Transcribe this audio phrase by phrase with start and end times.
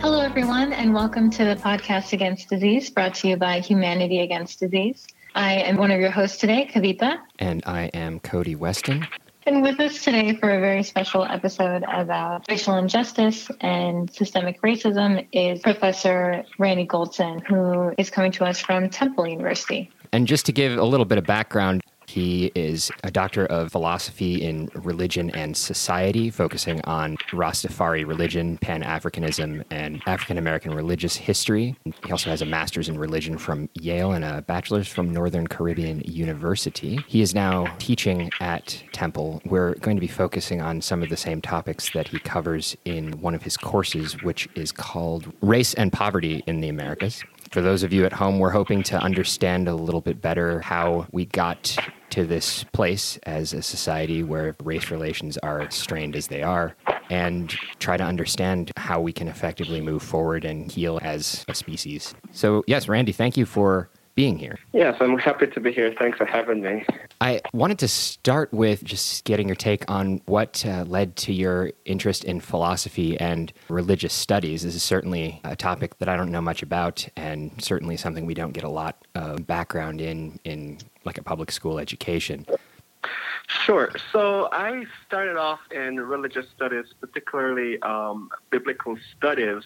[0.00, 4.60] Hello, everyone, and welcome to the podcast Against Disease, brought to you by Humanity Against
[4.60, 5.06] Disease.
[5.34, 7.18] I am one of your hosts today, Kavita.
[7.38, 9.06] And I am Cody Weston.
[9.46, 15.26] And with us today for a very special episode about racial injustice and systemic racism
[15.32, 19.90] is Professor Randy Goldson, who is coming to us from Temple University.
[20.12, 21.82] And just to give a little bit of background,
[22.14, 28.84] he is a doctor of philosophy in religion and society, focusing on Rastafari religion, Pan
[28.84, 31.74] Africanism, and African American religious history.
[32.04, 36.02] He also has a master's in religion from Yale and a bachelor's from Northern Caribbean
[36.02, 37.00] University.
[37.08, 39.42] He is now teaching at Temple.
[39.44, 43.20] We're going to be focusing on some of the same topics that he covers in
[43.20, 47.24] one of his courses, which is called Race and Poverty in the Americas.
[47.50, 51.06] For those of you at home, we're hoping to understand a little bit better how
[51.12, 51.76] we got
[52.10, 56.76] to this place as a society where race relations are strained as they are
[57.10, 62.14] and try to understand how we can effectively move forward and heal as a species.
[62.32, 64.58] So, yes, Randy, thank you for being here.
[64.72, 65.92] Yes, I'm happy to be here.
[65.98, 66.84] Thanks for having me.
[67.20, 71.72] I wanted to start with just getting your take on what uh, led to your
[71.84, 74.62] interest in philosophy and religious studies.
[74.62, 78.34] This is certainly a topic that I don't know much about, and certainly something we
[78.34, 82.46] don't get a lot of background in in like a public school education.
[83.46, 83.90] Sure.
[84.10, 89.62] So I started off in religious studies, particularly um, biblical studies,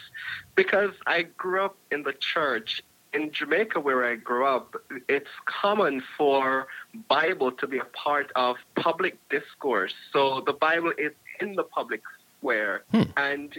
[0.56, 4.74] because I grew up in the church in Jamaica, where I grew up,
[5.08, 6.68] it's common for
[7.08, 9.94] Bible to be a part of public discourse.
[10.12, 12.02] So the Bible is in the public
[12.38, 13.02] square, hmm.
[13.16, 13.56] and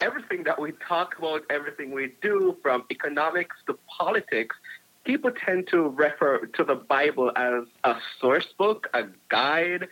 [0.00, 4.56] everything that we talk about, everything we do, from economics to politics,
[5.04, 9.88] people tend to refer to the Bible as a source book, a guide,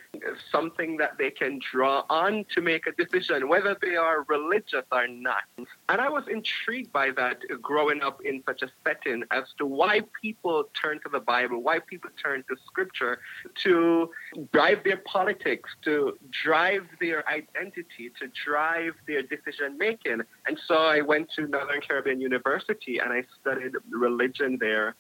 [0.51, 5.07] something that they can draw on to make a decision, whether they are religious or
[5.07, 5.43] not.
[5.57, 10.01] And I was intrigued by that growing up in such a setting as to why
[10.21, 13.21] people turn to the Bible, why people turn to scripture
[13.65, 14.11] to
[14.53, 20.23] drive their politics, to drive their identity, to drive their decision making.
[20.47, 24.97] And so I went to Northern Caribbean University and I studied religion there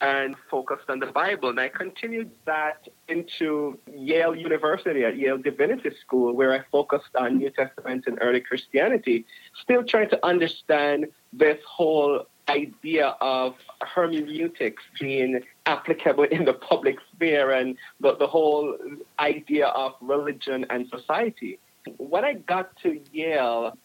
[0.00, 1.48] and focused on the Bible.
[1.48, 7.38] And I continued that into Yale University at Yale Divinity School, where I focused on
[7.38, 9.24] New Testament and early Christianity,
[9.62, 17.50] still trying to understand this whole idea of hermeneutics being applicable in the public sphere
[17.50, 18.76] and the, the whole
[19.18, 21.58] idea of religion and society.
[21.96, 23.76] When I got to Yale,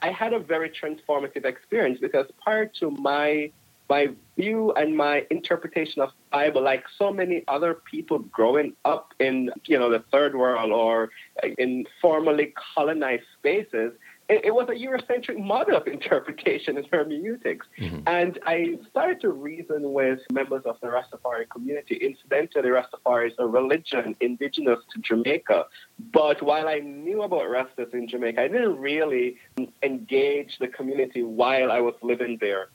[0.00, 3.50] I had a very transformative experience because prior to my
[3.88, 9.50] my view and my interpretation of Bible, like so many other people growing up in
[9.64, 11.10] you know the third world or
[11.58, 13.92] in formerly colonized spaces,
[14.28, 17.66] it, it was a Eurocentric model of interpretation and hermeneutics.
[17.78, 18.00] Mm-hmm.
[18.06, 21.96] And I started to reason with members of the Rastafari community.
[21.96, 25.66] Incidentally, Rastafari is a religion indigenous to Jamaica.
[26.12, 29.36] But while I knew about Rastas in Jamaica, I didn't really
[29.82, 32.68] engage the community while I was living there.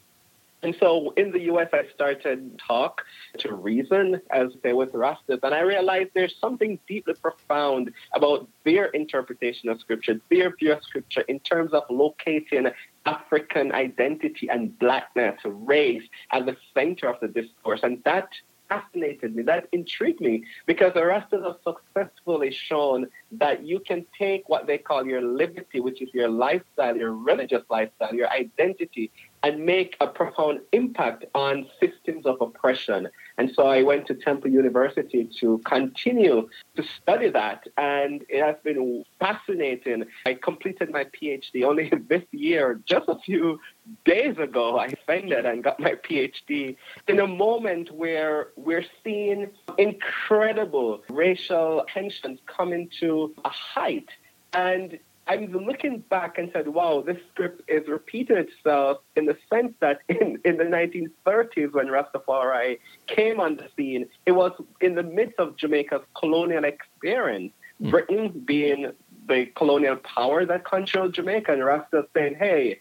[0.63, 3.01] And so in the US, I started talk
[3.39, 8.85] to reason as they with Rastas, and I realized there's something deeply profound about their
[8.85, 12.67] interpretation of scripture, their view of scripture in terms of locating
[13.05, 17.79] African identity and blackness, race at the center of the discourse.
[17.81, 18.29] And that
[18.69, 24.47] fascinated me, that intrigued me, because the Rastas have successfully shown that you can take
[24.47, 29.11] what they call your livity, which is your lifestyle, your religious lifestyle, your identity,
[29.43, 33.09] and make a profound impact on systems of oppression.
[33.37, 38.55] And so I went to Temple University to continue to study that, and it has
[38.63, 40.05] been fascinating.
[40.25, 43.59] I completed my PhD only this year, just a few
[44.05, 44.77] days ago.
[44.77, 46.75] I offended and got my PhD
[47.07, 54.09] in a moment where we're seeing incredible racial tensions coming to a height.
[54.53, 59.73] And I'm looking back and said, wow, this script is repeating itself in the sense
[59.79, 64.51] that in, in the 1930s, when Rastafari came on the scene, it was
[64.81, 67.91] in the midst of Jamaica's colonial experience, mm.
[67.91, 68.91] Britain being
[69.27, 72.79] the colonial power that controlled Jamaica, and Rasta saying, hey,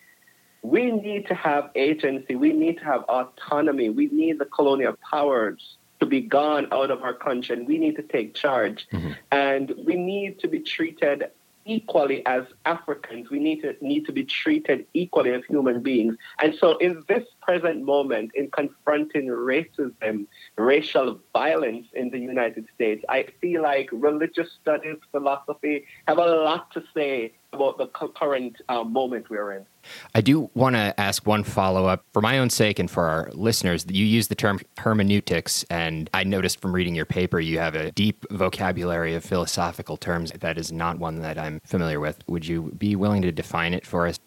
[0.63, 5.77] we need to have agency, we need to have autonomy, we need the colonial powers
[6.01, 8.87] to be gone out of our country, and we need to take charge.
[8.93, 9.13] Mm-hmm.
[9.31, 11.25] And we need to be treated
[11.71, 13.31] equally as Africans.
[13.31, 16.17] We need to need to be treated equally as human beings.
[16.43, 20.27] And so in this present moment, in confronting racism,
[20.57, 26.73] racial violence in the United States, I feel like religious studies, philosophy have a lot
[26.73, 29.67] to say about the current uh, moment we're in.
[30.15, 33.31] I do want to ask one follow up for my own sake and for our
[33.33, 33.87] listeners.
[33.89, 37.93] You use the term hermeneutics, and I noticed from reading your paper you have a
[37.93, 42.23] deep vocabulary of philosophical terms that is not one that I'm familiar with.
[42.29, 44.19] Would you be willing to define it for us?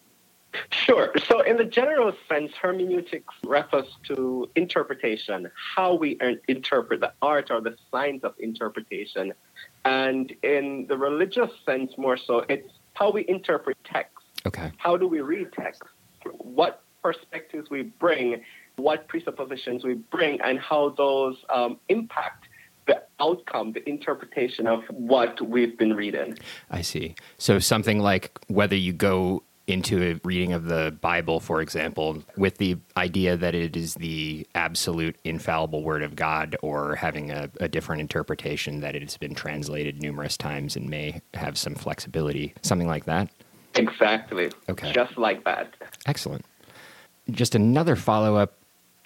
[0.70, 1.12] Sure.
[1.26, 6.18] So, in the general sense, hermeneutics refers to interpretation, how we
[6.48, 9.32] interpret the art or the science of interpretation.
[9.84, 14.72] And in the religious sense, more so, it's how we interpret text Okay.
[14.78, 15.82] How do we read text?
[16.38, 18.42] What perspectives we bring,
[18.76, 22.48] what presuppositions we bring, and how those um, impact
[22.86, 26.38] the outcome, the interpretation of what we've been reading.
[26.70, 27.14] I see.
[27.38, 32.58] So something like whether you go into a reading of the Bible, for example, with
[32.58, 37.68] the idea that it is the absolute infallible word of God, or having a, a,
[37.68, 42.88] different interpretation that it has been translated numerous times and may have some flexibility, something
[42.88, 43.30] like that.
[43.76, 44.50] Exactly.
[44.68, 44.92] Okay.
[44.92, 45.74] Just like that.
[46.06, 46.44] Excellent.
[47.30, 48.54] Just another follow up.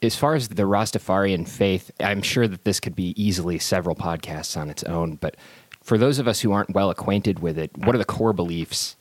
[0.01, 4.57] As far as the Rastafarian faith, I'm sure that this could be easily several podcasts
[4.57, 5.37] on its own, but
[5.83, 8.95] for those of us who aren't well acquainted with it, what are the core beliefs?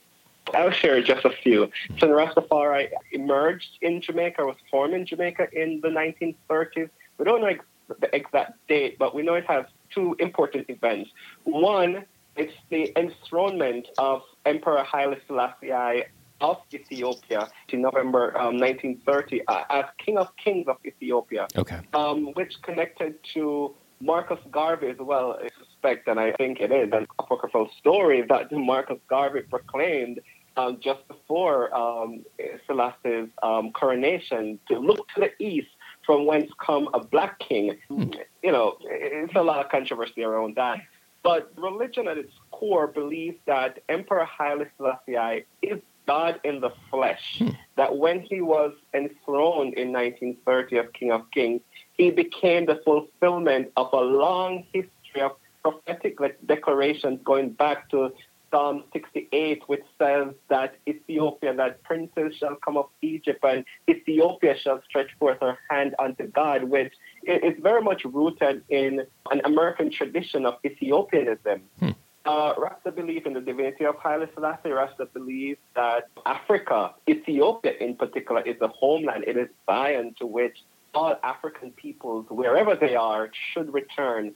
[0.54, 1.70] I'll share just a few.
[1.88, 1.98] Hmm.
[1.98, 6.88] So the Rastafari emerged in Jamaica, was formed in Jamaica in the 1930s.
[7.18, 7.52] We don't know
[8.00, 11.10] the exact date, but we know it has two important events.
[11.44, 12.04] One
[12.38, 16.04] it's the enthronement of Emperor Haile Selassie
[16.40, 21.48] of Ethiopia in November um, 1930 uh, as King of Kings of Ethiopia.
[21.56, 21.80] Okay.
[21.94, 26.90] Um, which connected to Marcus Garvey as well, I suspect, and I think it is
[26.92, 30.20] an apocryphal story that Marcus Garvey proclaimed
[30.56, 32.24] um, just before um,
[32.66, 35.68] Selassie's um, coronation to look to the east
[36.04, 37.76] from whence come a black king.
[37.88, 38.10] Hmm.
[38.42, 40.78] You know, it's a lot of controversy around that.
[41.22, 47.36] But religion at its core believes that Emperor Haile Selassie is God in the flesh.
[47.38, 47.50] Hmm.
[47.76, 51.60] That when he was enthroned in 1930 as King of Kings,
[51.92, 55.32] he became the fulfillment of a long history of
[55.62, 58.12] prophetic declarations going back to
[58.50, 64.82] Psalm 68, which says that Ethiopia, that princes shall come of Egypt, and Ethiopia shall
[64.88, 66.94] stretch forth her hand unto God, which
[67.28, 71.60] is very much rooted in an American tradition of Ethiopianism.
[71.80, 71.90] Hmm.
[72.24, 74.70] Uh, Rasta believe in the divinity of Haile Selassie.
[74.70, 79.24] Rasta believe that Africa, Ethiopia in particular, is the homeland.
[79.26, 80.58] It is Zion to which
[80.94, 84.34] all African peoples, wherever they are, should return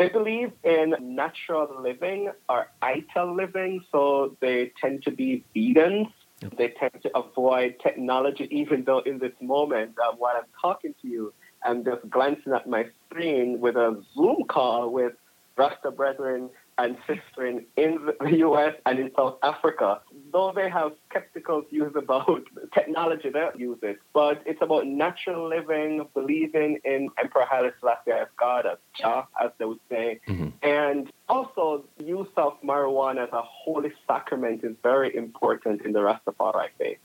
[0.00, 6.10] they believe in natural living or ital living, so they tend to be vegans.
[6.56, 11.06] They tend to avoid technology, even though in this moment, um, while I'm talking to
[11.06, 11.34] you,
[11.64, 15.12] I'm just glancing at my screen with a Zoom call with
[15.56, 20.00] Rasta brethren and sistren in the US and in South Africa.
[20.32, 22.42] Though they have skeptical views about
[22.72, 28.28] technology they use it, but it's about natural living, believing in Emperor Haile Selassie as
[28.38, 30.20] God, as Jah, as they would say.
[30.28, 30.48] Mm-hmm.
[30.62, 36.68] And also, use of marijuana as a holy sacrament is very important in the Rastafari
[36.78, 36.98] faith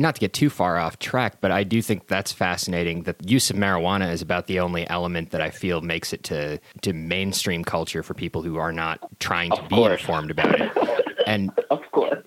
[0.00, 3.50] not to get too far off track, but I do think that's fascinating that use
[3.50, 7.64] of marijuana is about the only element that I feel makes it to, to mainstream
[7.64, 10.00] culture for people who are not trying to of be course.
[10.00, 10.72] informed about it.
[11.26, 12.24] And of course.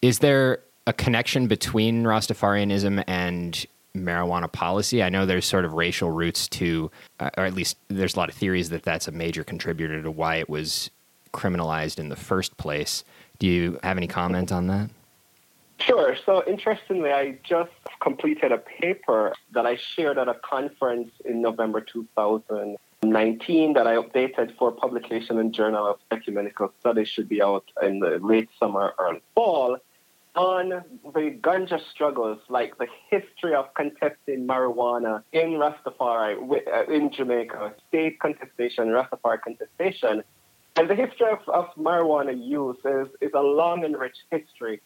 [0.00, 5.02] Is there a connection between Rastafarianism and marijuana policy?
[5.02, 8.28] I know there's sort of racial roots to, uh, or at least there's a lot
[8.28, 10.90] of theories that that's a major contributor to why it was
[11.32, 13.02] criminalized in the first place.
[13.40, 14.90] Do you have any comment on that?
[15.78, 16.16] Sure.
[16.24, 21.80] So interestingly, I just completed a paper that I shared at a conference in November
[21.80, 28.00] 2019 that I updated for publication in Journal of Ecumenical Studies should be out in
[28.00, 29.78] the late summer or fall
[30.34, 30.68] on
[31.14, 38.18] the ganja struggles, like the history of contesting marijuana in Rastafari, uh, in Jamaica, state
[38.20, 40.22] contestation, Rastafari contestation.
[40.76, 44.82] And the history of, of marijuana use is, is a long and rich history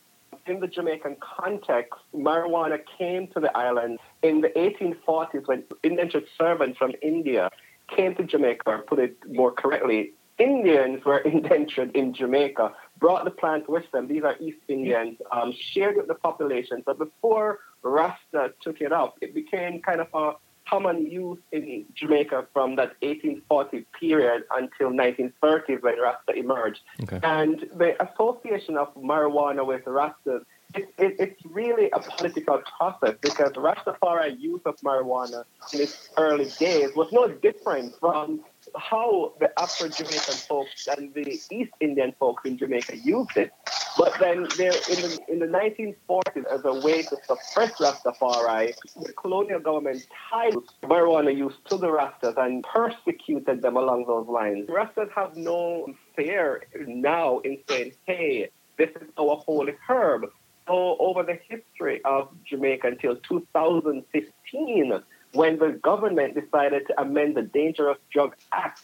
[0.50, 6.76] in the Jamaican context, marijuana came to the island in the 1840s when indentured servants
[6.76, 7.50] from India
[7.95, 13.30] came to Jamaica, or put it more correctly, Indians were indentured in Jamaica, brought the
[13.30, 14.09] plant with them.
[14.09, 16.83] These are East Indians, um, shared with the population.
[16.85, 20.33] But before Rasta took it up, it became kind of a
[20.71, 26.81] common use in Jamaica from that 1840 period until 1930s when Rasta emerged.
[27.03, 27.19] Okay.
[27.23, 30.43] And the association of marijuana with Rasta,
[30.75, 36.49] it, it, it's really a political process because Rastafari use of marijuana in its early
[36.59, 38.41] days was no different from
[38.77, 43.53] how the Afro Jamaican folks and the East Indian folks in Jamaica used it.
[43.99, 49.12] But then there, in the, in the 1940s, as a way to suppress Rastafari, the
[49.12, 54.69] colonial government tied marijuana use to the Rastas and persecuted them along those lines.
[54.69, 60.31] Rastas have no fear now in saying, hey, this is our holy herb
[60.71, 67.43] so over the history of Jamaica until 2015, when the government decided to amend the
[67.43, 68.83] Dangerous Drug Act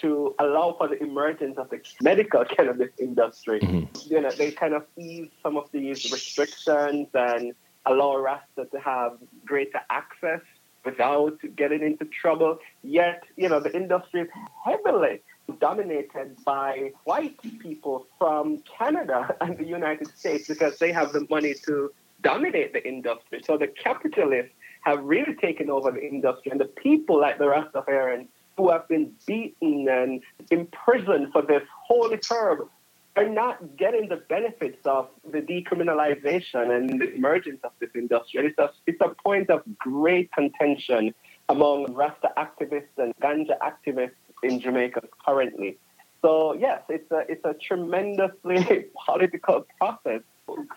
[0.00, 4.12] to allow for the emergence of the medical cannabis industry, mm-hmm.
[4.12, 7.54] you know, they kind of eased some of these restrictions and
[7.86, 10.40] allow Rasta to have greater access
[10.84, 12.58] without getting into trouble.
[12.82, 14.28] Yet, you know, the industry is
[14.64, 15.20] heavily
[15.60, 21.54] dominated by white people from Canada and the United States because they have the money
[21.66, 23.42] to dominate the industry.
[23.44, 28.28] So the capitalists have really taken over the industry, and the people like the Rastafarians
[28.56, 32.68] who have been beaten and imprisoned for this holy herb
[33.16, 38.46] are not getting the benefits of the decriminalization and the emergence of this industry.
[38.46, 41.14] It's a, it's a point of great contention
[41.48, 44.12] among Rasta activists and ganja activists
[44.42, 45.78] in Jamaica currently.
[46.22, 50.22] So yes, it's a it's a tremendously political process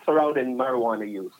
[0.04, 1.32] surrounding marijuana use.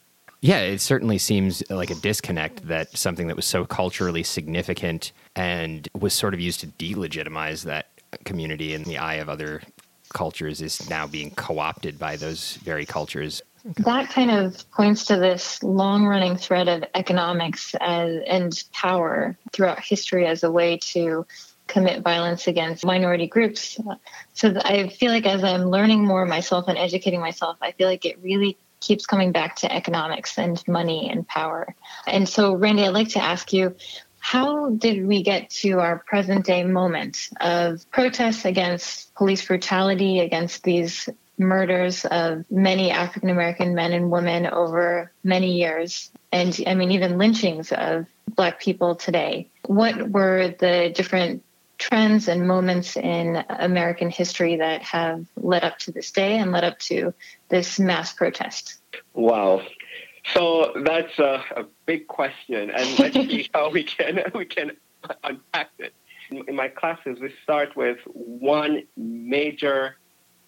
[0.46, 5.88] Yeah, it certainly seems like a disconnect that something that was so culturally significant and
[5.92, 7.88] was sort of used to delegitimize that
[8.24, 9.60] community in the eye of other
[10.10, 13.42] cultures is now being co-opted by those very cultures.
[13.78, 19.80] That kind of points to this long running thread of economics as, and power throughout
[19.80, 21.26] history as a way to
[21.66, 23.80] commit violence against minority groups.
[24.34, 28.04] So I feel like as I'm learning more myself and educating myself, I feel like
[28.04, 31.74] it really keeps coming back to economics and money and power.
[32.06, 33.74] And so, Randy, I'd like to ask you
[34.18, 40.64] how did we get to our present day moment of protests against police brutality, against
[40.64, 46.10] these murders of many African American men and women over many years?
[46.32, 49.48] And I mean, even lynchings of Black people today.
[49.64, 51.44] What were the different
[51.78, 56.64] trends and moments in American history that have led up to this day and led
[56.64, 57.12] up to
[57.48, 58.78] this mass protest?
[59.14, 59.62] Wow.
[60.34, 64.72] So that's a, a big question, and let's see how we can we can
[65.22, 65.94] unpack it.
[66.48, 69.96] In my classes, we start with one major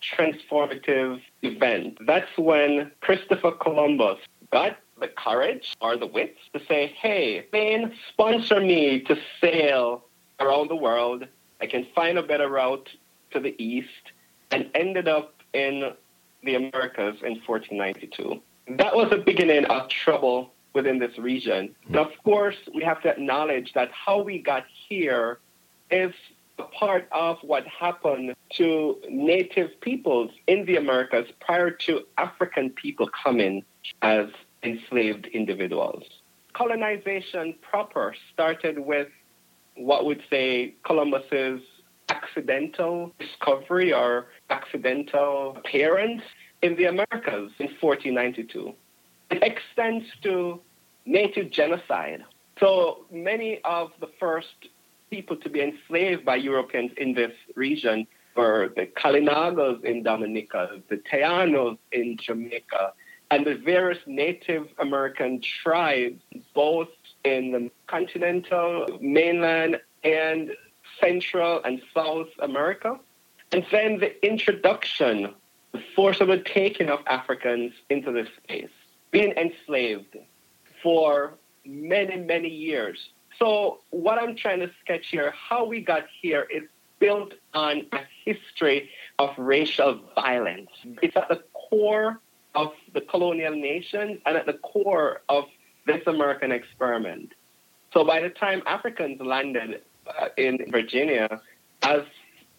[0.03, 1.99] transformative event.
[2.05, 4.19] That's when Christopher Columbus
[4.53, 10.08] got the courage or the wits to say, "Hey, Spain, sponsor me to sail
[10.41, 11.27] around the world.
[11.61, 12.89] I can find a better route
[13.33, 14.13] to the east
[14.51, 15.93] and ended up in
[16.45, 18.41] the Americas in 1492.
[18.77, 21.75] That was the beginning of trouble within this region.
[21.89, 21.91] Mm.
[21.91, 25.39] Now, of course, we have to acknowledge that how we got here
[25.91, 26.13] is
[26.59, 33.09] a part of what happened to native peoples in the Americas prior to African people
[33.25, 33.65] coming
[34.03, 34.27] as
[34.63, 36.05] enslaved individuals.
[36.53, 39.09] Colonization proper started with
[39.79, 41.61] what would say Columbus's
[42.09, 46.23] accidental discovery or accidental appearance
[46.63, 48.75] in the Americas in 1492.
[49.31, 50.61] It extends to
[51.05, 52.25] native genocide.
[52.59, 54.69] So many of the first
[55.11, 58.07] people to be enslaved by Europeans in this region
[58.37, 62.93] were the Kalinagos in Dominica, the Tainos in Jamaica,
[63.31, 66.23] and the various Native American tribes,
[66.55, 66.89] both
[67.25, 70.53] in the continental, mainland, and
[71.01, 72.99] Central and South America.
[73.53, 75.35] And then the introduction,
[75.73, 78.71] the forcible taking of Africans into this space,
[79.11, 80.17] being enslaved
[80.83, 81.35] for
[81.65, 83.11] many, many years.
[83.39, 86.65] So, what I'm trying to sketch here, how we got here, is
[86.99, 90.71] built on a history of racial violence.
[91.03, 92.21] It's at the core
[92.55, 95.45] of the colonial nations and at the core of
[95.89, 97.33] this American experiment.
[97.93, 101.41] So by the time Africans landed uh, in Virginia
[101.83, 102.03] as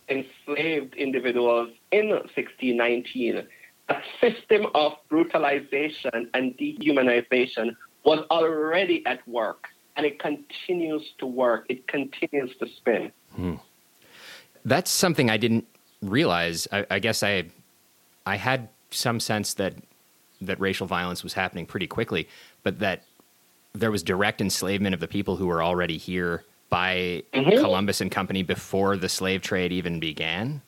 [0.09, 3.47] enslaved individuals in 1619,
[3.89, 11.65] a system of brutalization and dehumanization was already at work, and it continues to work.
[11.69, 13.11] It continues to spin.
[13.35, 13.55] Hmm.
[14.65, 15.67] That's something I didn't
[16.01, 16.67] realize.
[16.71, 17.45] I, I guess I,
[18.25, 19.73] I had some sense that
[20.41, 22.27] that racial violence was happening pretty quickly,
[22.63, 23.03] but that
[23.73, 27.59] there was direct enslavement of the people who were already here by mm-hmm.
[27.59, 30.61] Columbus and company before the slave trade even began?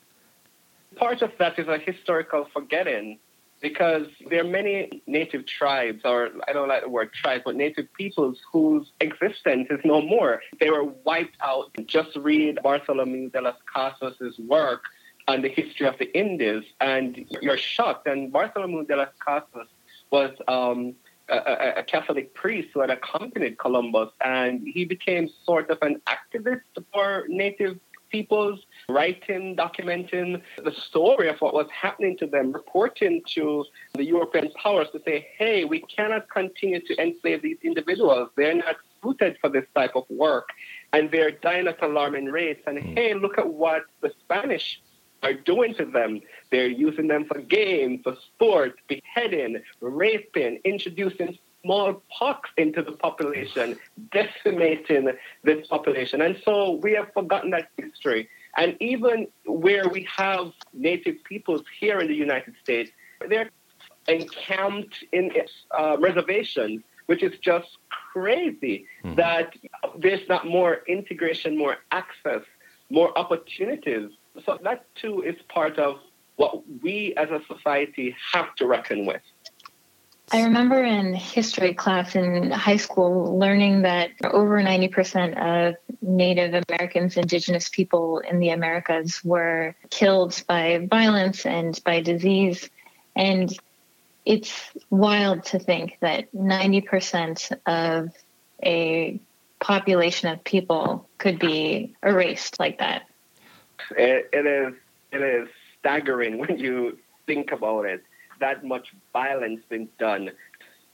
[0.96, 3.18] Part of that is a historical forgetting
[3.60, 7.86] because there are many native tribes, or I don't like the word tribes, but native
[7.94, 10.42] peoples whose existence is no more.
[10.58, 11.70] They were wiped out.
[11.86, 14.84] Just read Bartholomew de las Casas' work
[15.28, 18.08] on the history of the Indies, and you're shocked.
[18.08, 19.68] And Bartholomew de las Casas
[20.10, 20.94] was um,
[21.36, 26.62] a, a, Catholic priest who had accompanied Columbus, and he became sort of an activist
[26.92, 27.78] for native
[28.12, 34.52] peoples, writing, documenting the story of what was happening to them, reporting to the European
[34.62, 38.28] powers to say, hey, we cannot continue to enslave these individuals.
[38.36, 40.50] They're not suited for this type of work,
[40.92, 42.62] and they're dying at alarming rates.
[42.66, 42.94] And hmm.
[42.94, 44.80] hey, look at what the Spanish
[45.22, 46.20] are doing to them.
[46.50, 53.78] They're using them for games, for sports, beheading, raping, introducing smallpox into the population,
[54.10, 55.12] decimating
[55.44, 56.20] this population.
[56.20, 58.28] And so we have forgotten that history.
[58.56, 62.90] And even where we have native peoples here in the United States,
[63.28, 63.50] they're
[64.08, 65.30] encamped in
[65.70, 67.78] uh, reservations, which is just
[68.12, 69.14] crazy mm-hmm.
[69.14, 69.54] that
[69.98, 72.42] there's not more integration, more access,
[72.90, 74.10] more opportunities
[74.44, 75.98] so that too is part of
[76.36, 79.22] what we as a society have to reckon with.
[80.34, 87.18] I remember in history class in high school learning that over 90% of Native Americans,
[87.18, 92.70] indigenous people in the Americas were killed by violence and by disease.
[93.14, 93.54] And
[94.24, 98.08] it's wild to think that 90% of
[98.64, 99.20] a
[99.60, 103.02] population of people could be erased like that
[103.96, 104.74] it, it is
[105.12, 105.48] it is
[105.78, 108.02] staggering when you think about it.
[108.40, 110.30] That much violence being done,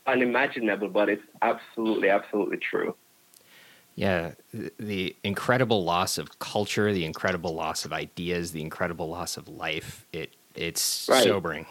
[0.06, 2.94] unimaginable, but it's absolutely, absolutely true.
[3.94, 4.32] Yeah,
[4.78, 10.06] the incredible loss of culture, the incredible loss of ideas, the incredible loss of life.
[10.12, 11.24] It it's right.
[11.24, 11.66] sobering.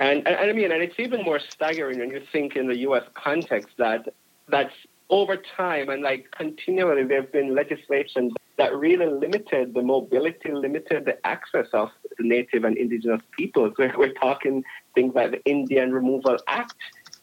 [0.00, 2.76] And, and, and I mean, and it's even more staggering when you think in the
[2.78, 3.04] U.S.
[3.14, 4.12] context that
[4.48, 4.74] that's
[5.10, 11.04] over time and like continually there have been legislation that really limited the mobility, limited
[11.04, 13.72] the access of native and indigenous peoples.
[13.78, 16.74] We're, we're talking things like the Indian Removal Act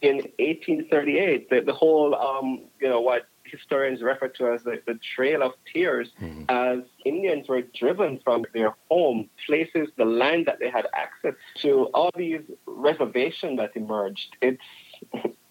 [0.02, 5.00] in 1838, the, the whole, um, you know, what historians refer to as the, the
[5.16, 6.44] Trail of Tears, mm-hmm.
[6.50, 11.86] as Indians were driven from their home, places, the land that they had access to,
[11.94, 14.36] all these reservations that emerged.
[14.42, 14.62] It's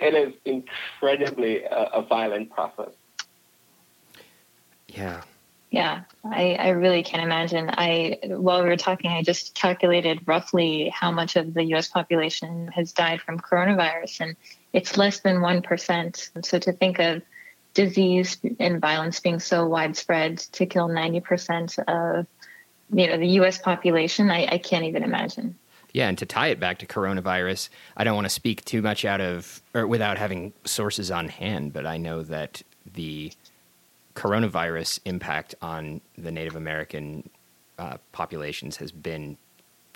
[0.00, 2.90] it is incredibly a, a violent process.
[4.88, 5.22] Yeah.
[5.70, 7.68] Yeah, I, I really can't imagine.
[7.68, 11.88] I while we were talking, I just calculated roughly how much of the U.S.
[11.88, 14.37] population has died from coronavirus, and
[14.72, 16.30] it's less than one percent.
[16.44, 17.22] So to think of
[17.74, 22.28] disease and violence being so widespread to kill ninety percent of
[22.92, 23.59] you know the U.S.
[23.59, 25.59] population, I, I can't even imagine.
[25.94, 29.04] Yeah, and to tie it back to coronavirus, I don't want to speak too much
[29.04, 33.33] out of or without having sources on hand, but I know that the
[34.16, 37.30] coronavirus impact on the Native American
[37.78, 39.37] uh, populations has been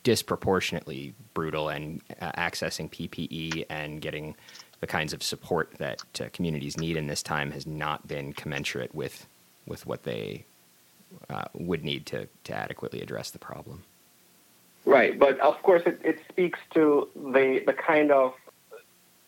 [0.05, 4.37] disproportionately brutal, and uh, accessing PPE and getting
[4.81, 8.95] the kinds of support that uh, communities need in this time has not been commensurate
[8.95, 9.27] with
[9.67, 10.45] with what they
[11.29, 13.83] uh, would need to to adequately address the problem.
[14.85, 18.33] Right, but of course, it, it speaks to the the kind of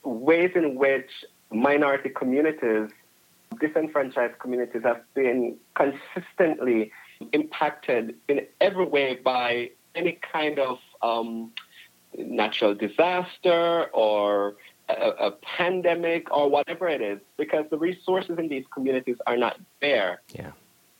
[0.05, 1.11] ways in which
[1.51, 2.91] minority communities,
[3.61, 6.93] disenfranchised communities, have been consistently
[7.33, 11.53] impacted in every way by any kind of um,
[12.17, 14.57] natural disaster or
[14.89, 19.59] a, a, pandemic or whatever it is, because the resources in these communities are not
[19.81, 20.21] there.
[20.35, 20.53] Yeah.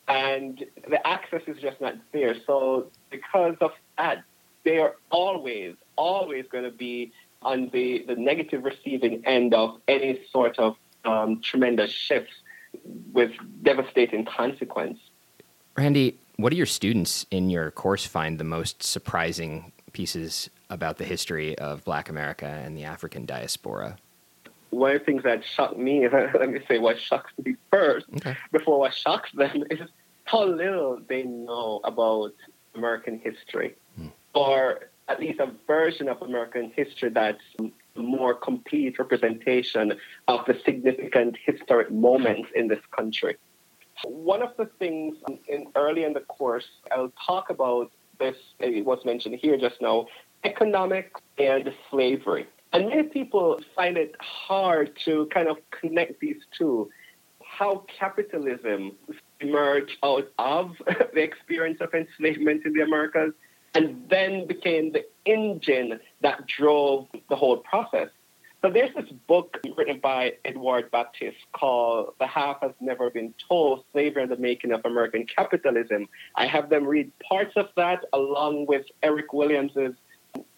[0.07, 2.35] And the access is just not there.
[2.45, 4.23] So, because of that,
[4.63, 10.21] they are always, always going to be on the, the negative receiving end of any
[10.31, 12.33] sort of um, tremendous shifts
[13.11, 13.31] with
[13.63, 14.99] devastating consequence.
[15.75, 21.03] Randy, what do your students in your course find the most surprising pieces about the
[21.03, 23.97] history of Black America and the African diaspora?
[24.69, 28.37] One of the things that shocked me, let me say what shocks me first, okay.
[28.51, 29.79] before what shocks them, is
[30.25, 32.33] how little they know about
[32.75, 33.75] American history
[34.33, 37.43] or at least a version of American history that's
[37.95, 39.93] more complete representation
[40.27, 43.35] of the significant historic moments in this country.
[44.05, 45.17] One of the things
[45.47, 50.07] in, early in the course, I'll talk about this, it was mentioned here just now,
[50.43, 52.47] economic and slavery.
[52.73, 56.89] And many people find it hard to kind of connect these two.
[57.43, 58.93] How capitalism
[59.41, 60.71] emerged out of
[61.13, 63.33] the experience of enslavement in the Americas
[63.73, 68.09] and then became the engine that drove the whole process.
[68.61, 73.83] So there's this book written by Edward Baptist called The Half Has Never Been Told,
[73.91, 76.07] Slavery and the Making of American Capitalism.
[76.35, 79.95] I have them read parts of that along with Eric Williams's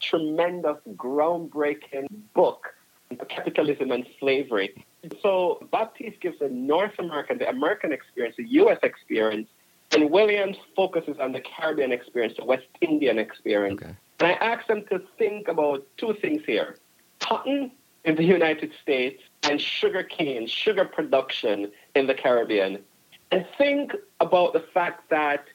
[0.01, 2.75] tremendous, groundbreaking book,
[3.29, 4.85] Capitalism and Slavery.
[5.21, 8.79] So Baptist gives the North American, the American experience, the U.S.
[8.83, 9.47] experience,
[9.93, 13.81] and Williams focuses on the Caribbean experience, the West Indian experience.
[13.81, 13.95] Okay.
[14.19, 16.77] And I asked them to think about two things here.
[17.19, 17.71] Cotton
[18.05, 22.79] in the United States and sugar cane, sugar production in the Caribbean.
[23.31, 25.45] And think about the fact that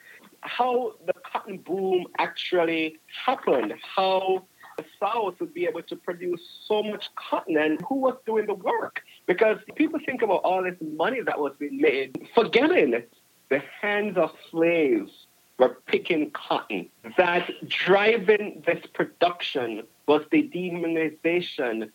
[0.41, 4.45] how the cotton boom actually happened, how
[4.77, 8.55] the South would be able to produce so much cotton and who was doing the
[8.55, 9.03] work.
[9.27, 13.03] Because people think about all this money that was being made, forgetting
[13.51, 15.27] the hands of slaves
[15.59, 16.89] were picking cotton.
[17.17, 21.91] That driving this production was the demonization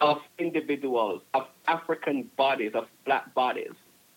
[0.00, 3.72] of individuals, of African bodies, of black bodies.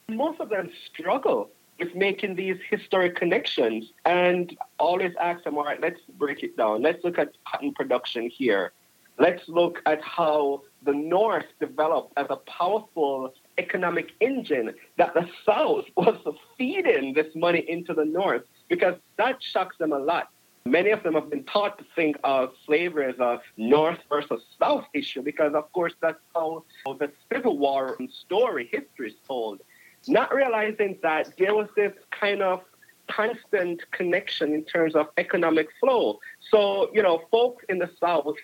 [0.08, 1.50] Most of them struggle
[1.80, 6.82] with making these historic connections and always ask them, all right, let's break it down.
[6.82, 8.72] Let's look at cotton production here.
[9.20, 15.86] Let's look at how the North developed as a powerful economic engine that the South
[15.98, 16.18] was
[16.58, 20.30] feeding this money into the North because that shocks them a lot.
[20.66, 24.86] Many of them have been taught to think of slavery as a North versus South
[24.94, 29.60] issue because, of course, that's how the Civil War story, history is told.
[30.08, 32.62] Not realizing that there was this kind of
[33.10, 36.20] constant connection in terms of economic flow.
[36.50, 38.36] So, you know, folks in the South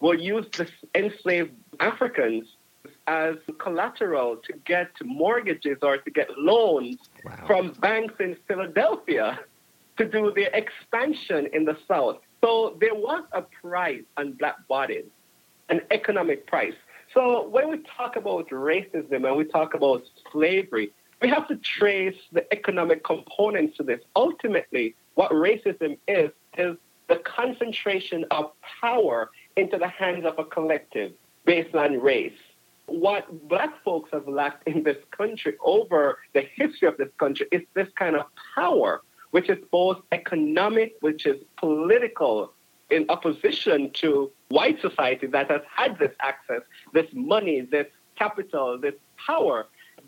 [0.00, 2.56] will use the enslaved Africans
[3.08, 7.44] as collateral to get mortgages or to get loans wow.
[7.46, 9.40] from banks in Philadelphia
[9.96, 12.18] to do the expansion in the South.
[12.44, 15.06] So there was a price on black bodies,
[15.70, 16.74] an economic price.
[17.14, 20.92] So when we talk about racism and we talk about slavery,
[21.22, 24.00] we have to trace the economic components to this.
[24.14, 26.76] Ultimately, what racism is, is
[27.08, 31.12] the concentration of power into the hands of a collective
[31.46, 32.32] based on race.
[32.88, 37.62] What black folks have lacked in this country over the history of this country is
[37.74, 42.54] this kind of power which is both economic, which is political,
[42.90, 46.62] in opposition to white society that has had this access,
[46.94, 48.94] this money, this capital, this
[49.26, 49.66] power.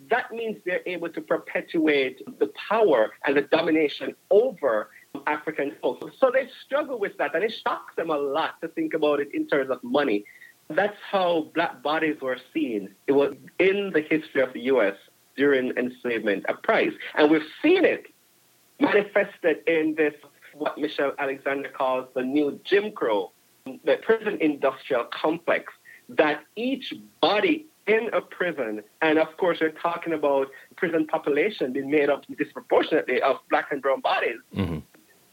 [0.09, 4.89] That means they're able to perpetuate the power and the domination over
[5.27, 6.17] African folks.
[6.19, 9.29] So they struggle with that, and it shocks them a lot to think about it
[9.35, 10.25] in terms of money.
[10.71, 12.95] That's how black bodies were seen.
[13.07, 14.95] It was in the history of the U.S.
[15.37, 16.93] during enslavement, a price.
[17.17, 18.07] And we've seen it
[18.79, 20.15] manifested in this,
[20.55, 23.33] what Michelle Alexander calls the new Jim Crow,
[23.85, 25.73] the prison industrial complex,
[26.09, 31.91] that each body in a prison, and of course, we're talking about prison population being
[31.91, 34.37] made up disproportionately of black and brown bodies.
[34.55, 34.79] Mm-hmm.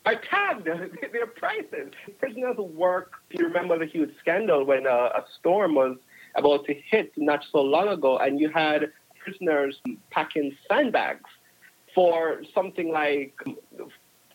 [0.07, 0.65] Are tagged
[1.11, 1.91] their prices.
[2.17, 3.11] Prisoners work.
[3.31, 5.97] You remember the huge scandal when a, a storm was
[6.35, 9.77] about to hit not so long ago, and you had prisoners
[10.09, 11.29] packing sandbags
[11.93, 13.37] for something like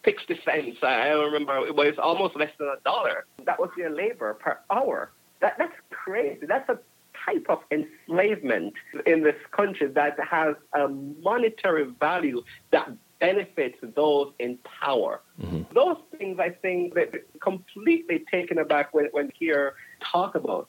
[0.05, 0.77] 60 cents.
[0.83, 1.67] I don't remember.
[1.67, 3.25] It was almost less than a dollar.
[3.47, 5.11] That was their labor per hour.
[5.41, 6.45] That, that's crazy.
[6.47, 6.79] That's a
[7.25, 8.75] type of enslavement
[9.07, 12.91] in this country that has a monetary value that
[13.23, 15.21] benefits those in power.
[15.41, 15.63] Mm-hmm.
[15.73, 20.69] Those things I think that completely taken aback when, when here talk about.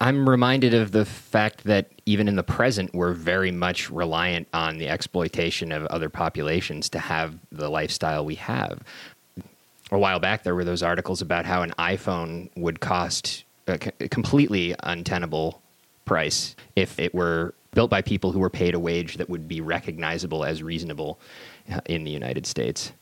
[0.00, 4.78] I'm reminded of the fact that even in the present, we're very much reliant on
[4.78, 8.82] the exploitation of other populations to have the lifestyle we have.
[9.92, 14.74] A while back, there were those articles about how an iPhone would cost a completely
[14.82, 15.62] untenable
[16.04, 19.60] price if it were built by people who were paid a wage that would be
[19.60, 21.20] recognizable as reasonable
[21.68, 22.92] Uh, in the United States.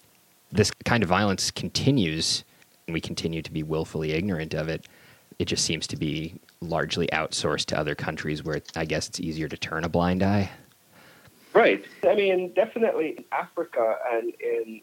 [0.51, 2.45] This kind of violence continues,
[2.87, 4.87] and we continue to be willfully ignorant of it.
[5.39, 9.49] It just seems to be largely outsourced to other countries where I guess it's easier
[9.49, 10.51] to turn a blind eye?
[11.53, 11.85] Right.
[12.09, 14.81] I mean, definitely in Africa and in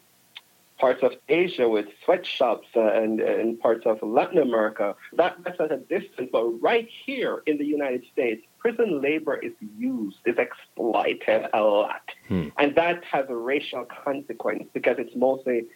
[0.82, 5.70] parts of Asia with sweatshops uh, and in parts of Latin America, that, that's at
[5.70, 6.28] a distance.
[6.32, 12.06] But right here in the United States, prison labor is used, is exploited a lot.
[12.26, 12.48] Hmm.
[12.58, 15.66] And that has a racial consequence because it's mostly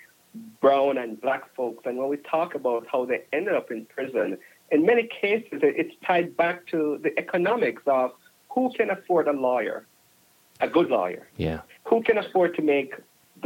[0.60, 1.86] brown and black folks.
[1.86, 4.36] And when we talk about how they ended up in prison,
[4.72, 8.10] in many cases, it's tied back to the economics of
[8.48, 9.86] who can afford a lawyer,
[10.58, 11.28] a good lawyer.
[11.36, 11.60] Yeah.
[11.84, 12.92] Who can afford to make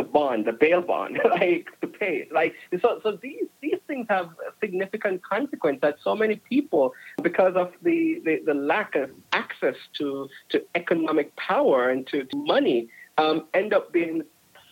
[0.01, 2.27] the bond, the bail bond, like to pay.
[2.33, 7.73] Like so, so these these things have significant consequence that so many people, because of
[7.83, 13.47] the, the, the lack of access to to economic power and to, to money, um,
[13.53, 14.23] end up being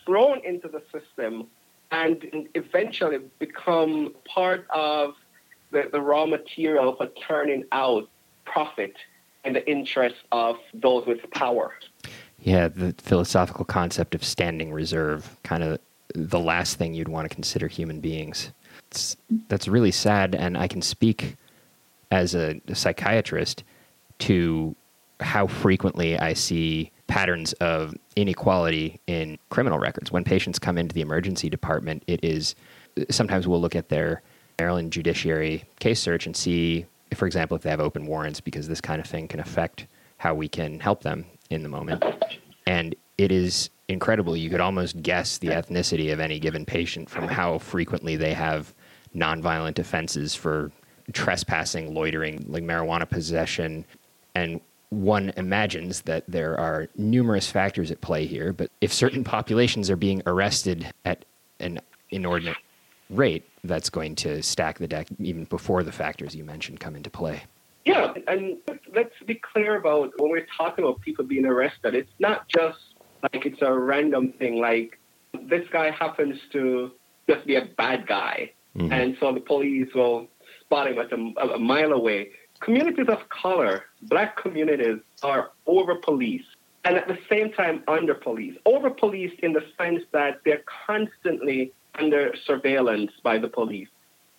[0.05, 1.47] thrown into the system
[1.91, 5.13] and eventually become part of
[5.71, 8.09] the, the raw material for turning out
[8.45, 8.95] profit
[9.45, 11.71] in the interest of those with power.
[12.41, 15.79] Yeah, the philosophical concept of standing reserve, kind of
[16.13, 18.51] the last thing you'd want to consider human beings.
[18.89, 21.35] It's, that's really sad, and I can speak
[22.11, 23.63] as a, a psychiatrist
[24.19, 24.75] to
[25.19, 30.11] how frequently I see patterns of inequality in criminal records.
[30.11, 32.55] When patients come into the emergency department, it is
[33.09, 34.21] sometimes we'll look at their
[34.59, 38.81] Maryland judiciary case search and see, for example, if they have open warrants, because this
[38.81, 42.03] kind of thing can affect how we can help them in the moment.
[42.65, 44.37] And it is incredible.
[44.37, 48.73] You could almost guess the ethnicity of any given patient from how frequently they have
[49.15, 50.71] nonviolent offenses for
[51.11, 53.85] trespassing, loitering, like marijuana possession.
[54.35, 59.89] And one imagines that there are numerous factors at play here, but if certain populations
[59.89, 61.25] are being arrested at
[61.59, 61.79] an
[62.11, 62.57] inordinate
[63.09, 67.09] rate, that's going to stack the deck even before the factors you mentioned come into
[67.09, 67.43] play.
[67.85, 68.57] Yeah, and
[68.93, 72.77] let's be clear about when we're talking about people being arrested, it's not just
[73.23, 74.99] like it's a random thing, like
[75.43, 76.91] this guy happens to
[77.29, 78.91] just be a bad guy, mm-hmm.
[78.91, 80.27] and so the police will
[80.61, 82.29] spot him at a, a mile away.
[82.59, 86.45] Communities of color, black communities, are over policed
[86.85, 88.57] and at the same time under policed.
[88.65, 93.89] Over policed in the sense that they're constantly under surveillance by the police.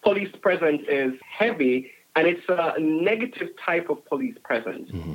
[0.02, 4.90] Police presence is heavy and it's a negative type of police presence.
[4.90, 5.14] Mm-hmm.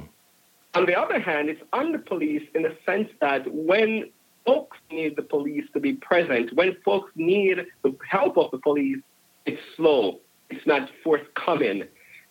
[0.76, 4.12] On the other hand, it's under police in the sense that when
[4.46, 9.00] folks need the police to be present, when folks need the help of the police,
[9.46, 11.84] it's slow, it's not forthcoming.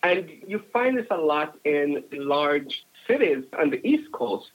[0.02, 4.50] And you find this a lot in large cities on the East Coast,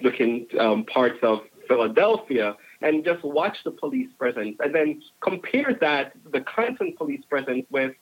[0.00, 6.12] looking um, parts of Philadelphia, and just watch the police presence, and then compare that
[6.30, 7.94] the constant police presence with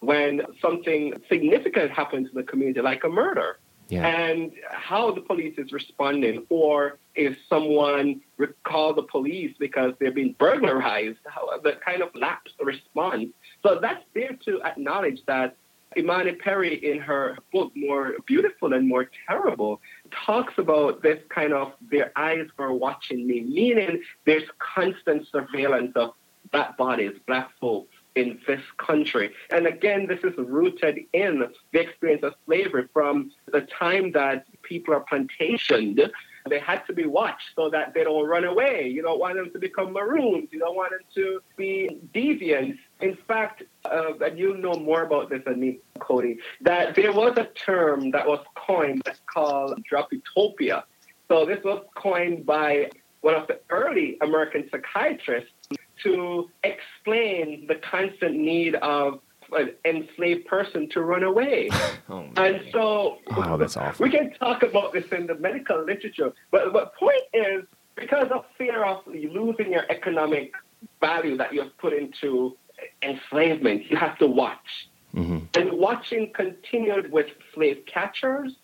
[0.00, 3.58] when something significant happens in the community, like a murder.
[3.88, 4.06] Yeah.
[4.06, 10.36] And how the police is responding, or if someone recall the police because they're being
[10.38, 13.26] burglarized, how the kind of lapse response.
[13.64, 15.56] So that's there to acknowledge that
[15.96, 19.80] Imani Perry, in her book More Beautiful and More Terrible,
[20.24, 26.12] talks about this kind of their eyes were watching me, meaning there's constant surveillance of
[26.52, 29.32] black bodies, black folks in this country.
[29.50, 34.94] And again, this is rooted in the experience of slavery from the time that people
[34.94, 36.10] are plantationed.
[36.48, 38.88] They had to be watched so that they don't run away.
[38.88, 40.48] You don't want them to become maroons.
[40.50, 42.78] You don't want them to be deviants.
[43.00, 47.36] In fact, uh, and you know more about this than me, Cody, that there was
[47.36, 50.84] a term that was coined that's called dropitopia.
[51.28, 55.59] So this was coined by one of the early American psychiatrists
[56.02, 59.20] to explain the constant need of
[59.52, 61.68] an enslaved person to run away.
[62.08, 64.04] oh, and so oh, that's awful.
[64.04, 67.64] we can talk about this in the medical literature, but the point is
[67.96, 70.52] because of fear of losing your economic
[71.00, 72.56] value that you've put into
[73.02, 74.88] enslavement, you have to watch.
[75.14, 75.38] Mm-hmm.
[75.54, 78.54] And watching continued with slave catchers.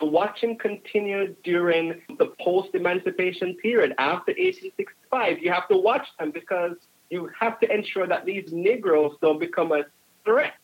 [0.00, 5.38] The watching continued during the post emancipation period after 1865.
[5.40, 6.76] You have to watch them because
[7.10, 9.84] you have to ensure that these Negroes don't become a
[10.24, 10.54] threat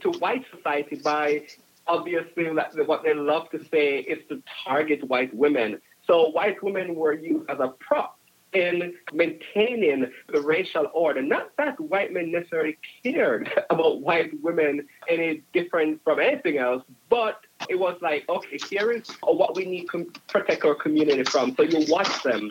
[0.00, 1.46] to white society by
[1.86, 5.80] obviously what they love to say is to target white women.
[6.06, 8.18] So white women were used as a prop
[8.52, 11.22] in maintaining the racial order.
[11.22, 17.40] Not that white men necessarily cared about white women any different from anything else, but
[17.70, 21.54] it was like, okay, here is what we need to protect our community from.
[21.54, 22.50] So you watch them.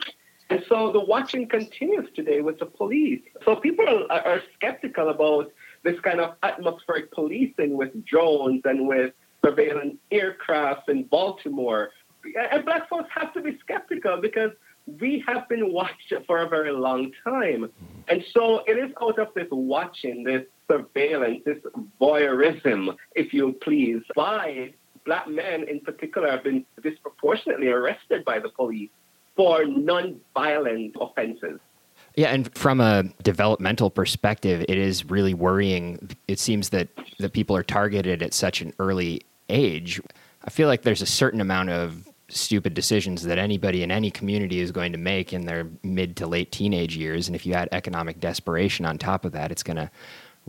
[0.50, 3.22] And so the watching continues today with the police.
[3.44, 5.52] So people are, are skeptical about
[5.84, 9.14] this kind of atmospheric policing with drones and with
[9.46, 11.92] surveillance aircraft in Baltimore.
[12.52, 14.52] And black folks have to be skeptical because
[15.00, 17.70] we have been watched for a very long time.
[18.08, 21.60] And so it is out of this watching, this surveillance, this
[22.02, 24.74] voyeurism, if you please, why
[25.10, 28.92] black men in particular have been disproportionately arrested by the police
[29.36, 31.60] for non-violent offenses.
[32.16, 36.12] Yeah, and from a developmental perspective, it is really worrying.
[36.28, 40.00] It seems that that people are targeted at such an early age.
[40.44, 44.60] I feel like there's a certain amount of stupid decisions that anybody in any community
[44.60, 47.68] is going to make in their mid to late teenage years, and if you add
[47.72, 49.90] economic desperation on top of that, it's going to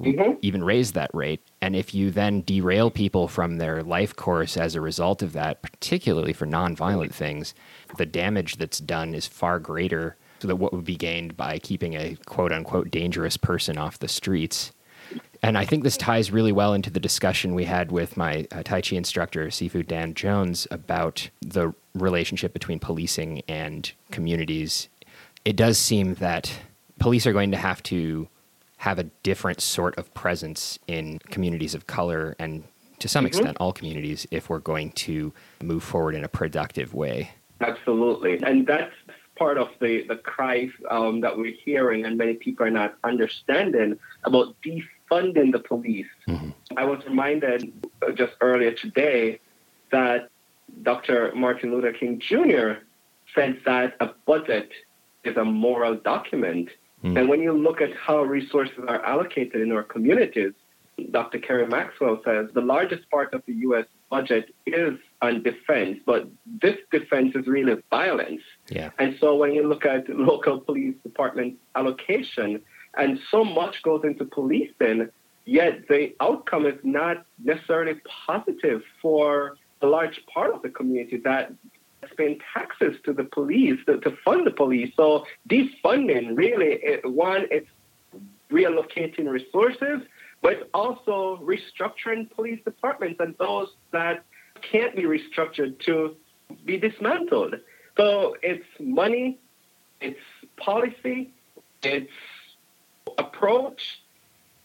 [0.00, 0.38] mm-hmm.
[0.42, 1.42] even raise that rate.
[1.60, 5.62] And if you then derail people from their life course as a result of that,
[5.62, 7.54] particularly for nonviolent things,
[7.96, 11.94] the damage that's done is far greater so that what would be gained by keeping
[11.94, 14.72] a quote unquote dangerous person off the streets.
[15.42, 18.62] And I think this ties really well into the discussion we had with my uh,
[18.62, 24.88] Tai Chi instructor, Sifu Dan Jones, about the relationship between policing and communities.
[25.44, 26.52] It does seem that
[26.98, 28.28] police are going to have to
[28.80, 32.64] have a different sort of presence in communities of color and
[32.98, 33.26] to some mm-hmm.
[33.26, 37.30] extent all communities if we're going to move forward in a productive way.
[37.60, 38.42] Absolutely.
[38.42, 38.94] And that's
[39.36, 43.98] part of the, the cry um, that we're hearing and many people are not understanding
[44.24, 46.06] about defunding the police.
[46.26, 46.50] Mm-hmm.
[46.78, 47.70] I was reminded
[48.14, 49.40] just earlier today
[49.92, 50.30] that
[50.82, 51.32] Dr.
[51.34, 52.80] Martin Luther King Jr.
[53.34, 54.70] said that a budget
[55.22, 56.70] is a moral document
[57.04, 57.18] Mm.
[57.18, 60.52] And when you look at how resources are allocated in our communities,
[61.10, 61.38] Dr.
[61.38, 63.86] Kerry Maxwell says the largest part of the U.S.
[64.10, 66.28] budget is on defense, but
[66.60, 68.42] this defense is really violence.
[68.68, 68.90] Yeah.
[68.98, 72.60] And so when you look at local police department allocation,
[72.96, 75.08] and so much goes into policing,
[75.44, 81.52] yet the outcome is not necessarily positive for a large part of the community that
[82.16, 84.92] paying taxes to the police to, to fund the police.
[84.96, 87.68] So defunding really, it, one, it's
[88.50, 90.00] reallocating resources,
[90.42, 94.24] but also restructuring police departments and those that
[94.62, 96.16] can't be restructured to
[96.64, 97.54] be dismantled.
[97.96, 99.38] So it's money,
[100.00, 100.20] it's
[100.56, 101.32] policy,
[101.82, 102.10] it's
[103.18, 104.02] approach,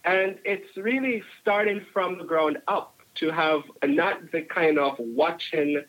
[0.03, 5.81] and it's really starting from the ground up to have not the kind of watching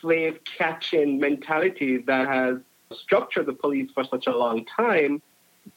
[0.00, 2.58] slave catching mentality that has
[2.92, 5.22] structured the police for such a long time,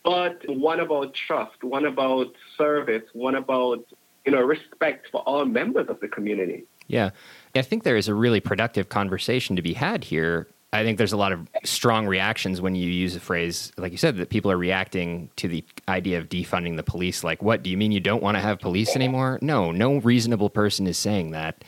[0.03, 3.85] but one about trust, one about service, one about
[4.25, 6.63] you know respect for all members of the community.
[6.87, 7.11] Yeah,
[7.55, 10.47] I think there is a really productive conversation to be had here.
[10.73, 13.97] I think there's a lot of strong reactions when you use a phrase like you
[13.97, 17.23] said that people are reacting to the idea of defunding the police.
[17.23, 19.37] Like, what do you mean you don't want to have police anymore?
[19.41, 21.63] No, no reasonable person is saying that.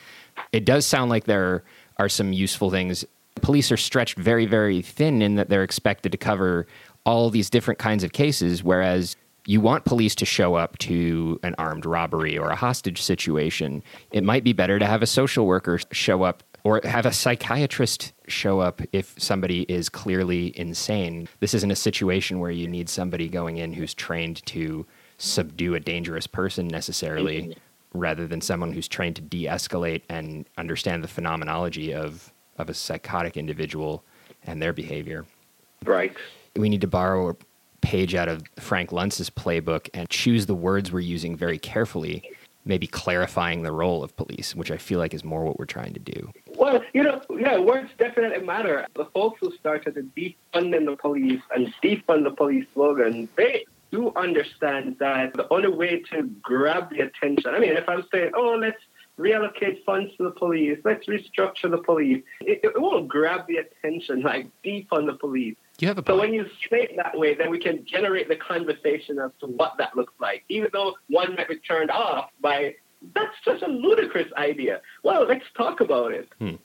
[0.51, 1.63] It does sound like there
[1.97, 3.05] are some useful things.
[3.35, 6.67] Police are stretched very, very thin in that they're expected to cover
[7.05, 11.53] all these different kinds of cases, whereas you want police to show up to an
[11.57, 13.83] armed robbery or a hostage situation.
[14.11, 18.11] It might be better to have a social worker show up or have a psychiatrist
[18.27, 21.27] show up if somebody is clearly insane.
[21.39, 25.79] This isn't a situation where you need somebody going in who's trained to subdue a
[25.79, 27.55] dangerous person necessarily
[27.95, 33.37] rather than someone who's trained to de-escalate and understand the phenomenology of of a psychotic
[33.37, 34.03] individual
[34.45, 35.25] and their behavior.
[35.83, 36.15] Right.
[36.55, 37.35] We need to borrow a
[37.81, 42.23] page out of Frank Luntz's playbook and choose the words we're using very carefully,
[42.63, 45.93] maybe clarifying the role of police, which I feel like is more what we're trying
[45.93, 46.31] to do.
[46.55, 48.87] Well, you know, yeah, words definitely matter.
[48.95, 54.11] The folks who started to defund the police and defund the police slogan, they do
[54.15, 58.57] understand that the only way to grab the attention, I mean, if I'm saying, oh,
[58.59, 58.81] let's
[59.19, 64.21] reallocate funds to the police, let's restructure the police, it, it won't grab the attention
[64.21, 65.55] like defund the police.
[65.79, 68.35] You have a so when you say it that way, then we can generate the
[68.35, 72.75] conversation as to what that looks like, even though one might be turned off by
[73.13, 74.81] that's such a ludicrous idea.
[75.03, 76.29] Well, let's talk about it.
[76.39, 76.55] Hmm.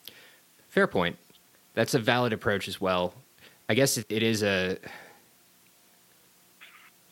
[0.69, 1.17] Fair point.
[1.75, 3.15] That's a valid approach as well.
[3.69, 4.79] I guess it, it is a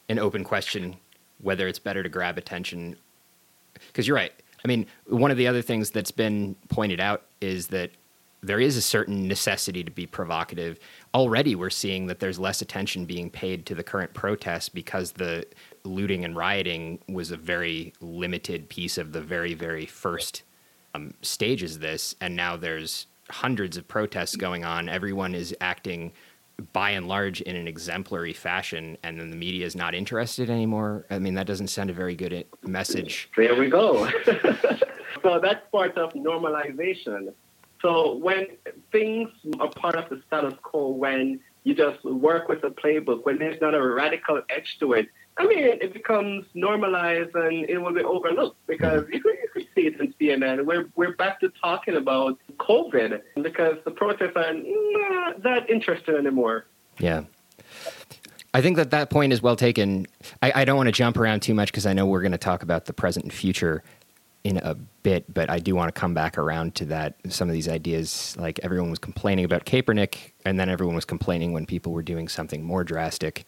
[0.08, 0.96] an open question
[1.40, 2.96] whether it's better to grab attention.
[3.74, 4.32] Because you're right.
[4.64, 7.92] I mean, one of the other things that's been pointed out is that
[8.42, 10.78] there is a certain necessity to be provocative.
[11.14, 15.44] Already, we're seeing that there's less attention being paid to the current protests because the
[15.84, 20.42] looting and rioting was a very limited piece of the very, very first
[20.94, 22.14] um, stages of this.
[22.20, 24.88] And now there's hundreds of protests going on.
[24.88, 26.12] Everyone is acting
[26.72, 31.06] by and large in an exemplary fashion and then the media is not interested anymore
[31.10, 33.30] i mean that doesn't send a very good message.
[33.36, 34.10] There we go.
[35.22, 37.32] So that's part of normalization.
[37.82, 38.46] So when
[38.92, 39.28] things
[39.60, 43.60] are part of the status quo when you just work with the playbook when there's
[43.60, 45.08] not a radical edge to it
[45.38, 49.86] I mean, it becomes normalized and it will be overlooked because you could, you see
[49.86, 50.64] it in CNN.
[50.64, 56.66] We're, we're back to talking about COVID because the protests are not that interested anymore.
[56.98, 57.24] Yeah.
[58.52, 60.06] I think that that point is well taken.
[60.42, 62.38] I, I don't want to jump around too much because I know we're going to
[62.38, 63.84] talk about the present and future
[64.42, 67.16] in a bit, but I do want to come back around to that.
[67.28, 71.52] Some of these ideas, like everyone was complaining about Kaepernick, and then everyone was complaining
[71.52, 73.44] when people were doing something more drastic.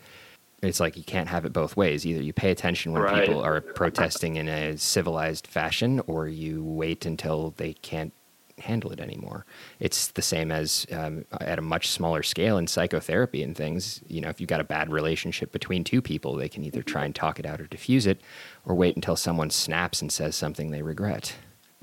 [0.62, 2.04] It's like you can't have it both ways.
[2.04, 3.26] Either you pay attention when right.
[3.26, 8.12] people are protesting in a civilized fashion, or you wait until they can't
[8.61, 9.46] handle it anymore.
[9.78, 14.02] It's the same as um, at a much smaller scale in psychotherapy and things.
[14.06, 17.04] You know, if you've got a bad relationship between two people, they can either try
[17.04, 18.20] and talk it out or diffuse it,
[18.64, 21.34] or wait until someone snaps and says something they regret.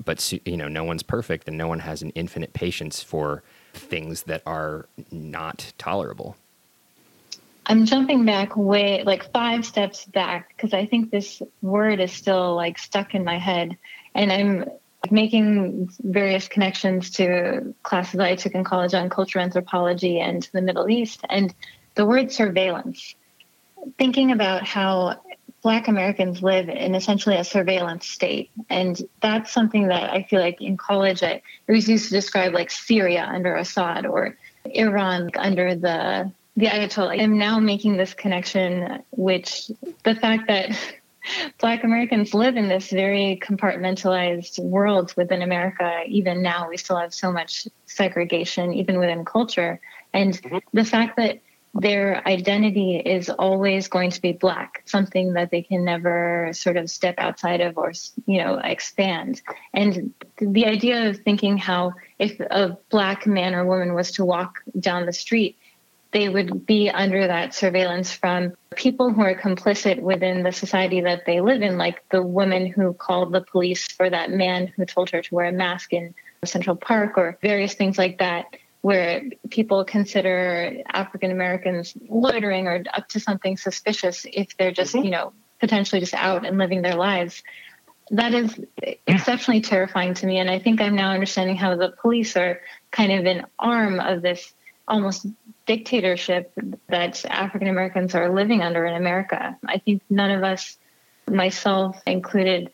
[0.04, 3.42] But you know, no one's perfect, and no one has an infinite patience for
[3.74, 6.36] things that are not tolerable.
[7.68, 12.56] I'm jumping back way like five steps back because I think this word is still
[12.56, 13.76] like stuck in my head.
[14.14, 14.64] And I'm
[15.10, 20.88] making various connections to classes I took in college on cultural anthropology and the Middle
[20.88, 21.54] East, and
[21.94, 23.14] the word surveillance.
[23.96, 25.20] Thinking about how
[25.62, 30.60] Black Americans live in essentially a surveillance state, and that's something that I feel like
[30.60, 35.74] in college I, it was used to describe like Syria under Assad or Iran under
[35.74, 37.22] the the Ayatollah.
[37.22, 39.70] I'm now making this connection, which
[40.02, 40.76] the fact that
[41.60, 46.02] Black Americans live in this very compartmentalized world within America.
[46.08, 49.80] Even now, we still have so much segregation, even within culture.
[50.12, 50.58] And mm-hmm.
[50.72, 51.40] the fact that
[51.74, 56.90] their identity is always going to be black something that they can never sort of
[56.90, 57.92] step outside of or
[58.26, 59.42] you know expand
[59.74, 64.60] and the idea of thinking how if a black man or woman was to walk
[64.80, 65.58] down the street
[66.10, 71.26] they would be under that surveillance from people who are complicit within the society that
[71.26, 75.10] they live in, like the woman who called the police for that man who told
[75.10, 78.46] her to wear a mask in Central Park, or various things like that,
[78.80, 85.06] where people consider African Americans loitering or up to something suspicious if they're just, mm-hmm.
[85.06, 87.42] you know, potentially just out and living their lives.
[88.12, 88.58] That is
[89.06, 90.38] exceptionally terrifying to me.
[90.38, 94.22] And I think I'm now understanding how the police are kind of an arm of
[94.22, 94.54] this
[94.86, 95.26] almost
[95.68, 96.52] dictatorship
[96.88, 99.56] that African Americans are living under in America.
[99.66, 100.78] I think none of us,
[101.30, 102.72] myself included,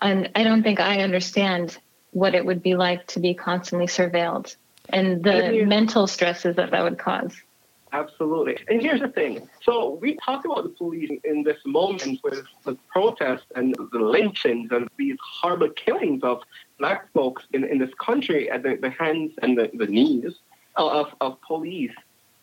[0.00, 1.76] and I don't think I understand
[2.12, 4.56] what it would be like to be constantly surveilled
[4.90, 7.34] and the mental stresses that that would cause.
[7.92, 8.58] Absolutely.
[8.68, 9.48] And here's the thing.
[9.62, 14.70] So we talk about the police in this moment with the protests and the lynchings
[14.70, 16.42] and these horrible killings of
[16.78, 20.34] black folks in, in this country at the, the hands and the, the knees
[20.78, 21.92] of, of police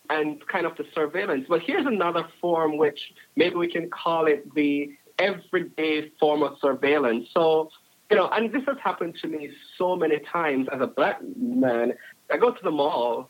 [0.10, 1.46] and kind of the surveillance.
[1.50, 3.00] But here's another form which
[3.36, 7.28] maybe we can call it the everyday form of surveillance.
[7.34, 7.70] So,
[8.12, 11.94] you know, and this has happened to me so many times as a black man.
[12.32, 13.30] I go to the mall,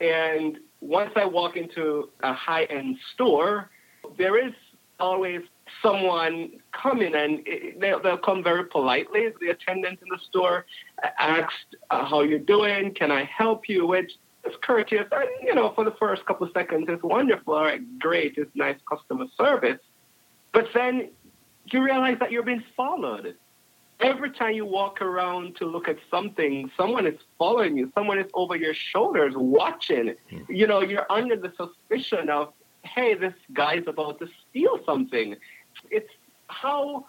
[0.00, 3.70] and once I walk into a high end store,
[4.18, 4.52] there is
[4.98, 5.42] always
[5.82, 7.46] someone coming and
[7.80, 9.28] they'll, come very politely.
[9.40, 10.66] The attendant in the store
[11.18, 12.94] asked, uh, how you doing?
[12.94, 13.86] Can I help you?
[13.86, 14.12] Which
[14.52, 15.06] is courteous.
[15.10, 17.54] And, you know, for the first couple of seconds, it's wonderful.
[17.54, 18.34] All right, great.
[18.36, 19.80] It's nice customer service.
[20.52, 21.10] But then
[21.66, 23.36] you realize that you're being followed.
[24.00, 27.90] Every time you walk around to look at something, someone is following you.
[27.94, 30.14] Someone is over your shoulders watching.
[30.28, 30.38] Hmm.
[30.48, 35.36] You know, you're under the suspicion of, hey, this guy's about to steal something.
[35.90, 36.10] It's
[36.48, 37.06] how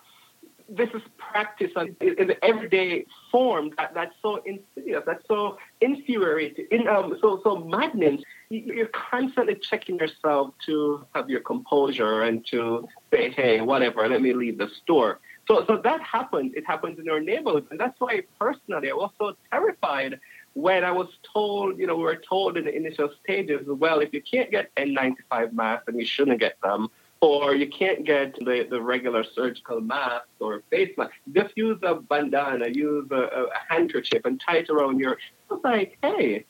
[0.76, 6.88] this is practice in the everyday form that, that's so insidious, that's so infuriating, in,
[6.88, 8.24] um, so so maddening.
[8.50, 14.34] You're constantly checking yourself to have your composure and to say, hey, whatever, let me
[14.34, 15.20] leave the store.
[15.48, 16.54] So so that happens.
[16.56, 20.20] It happens in our neighborhood, and that's why personally I was so terrified
[20.54, 24.14] when I was told, you know, we were told in the initial stages, well, if
[24.14, 26.90] you can't get N95 masks, then you shouldn't get them
[27.24, 31.14] or you can't get the, the regular surgical mask or face mask.
[31.32, 35.18] Just use a bandana, use a, a handkerchief and tie it around your.
[35.50, 36.44] I was like, hey,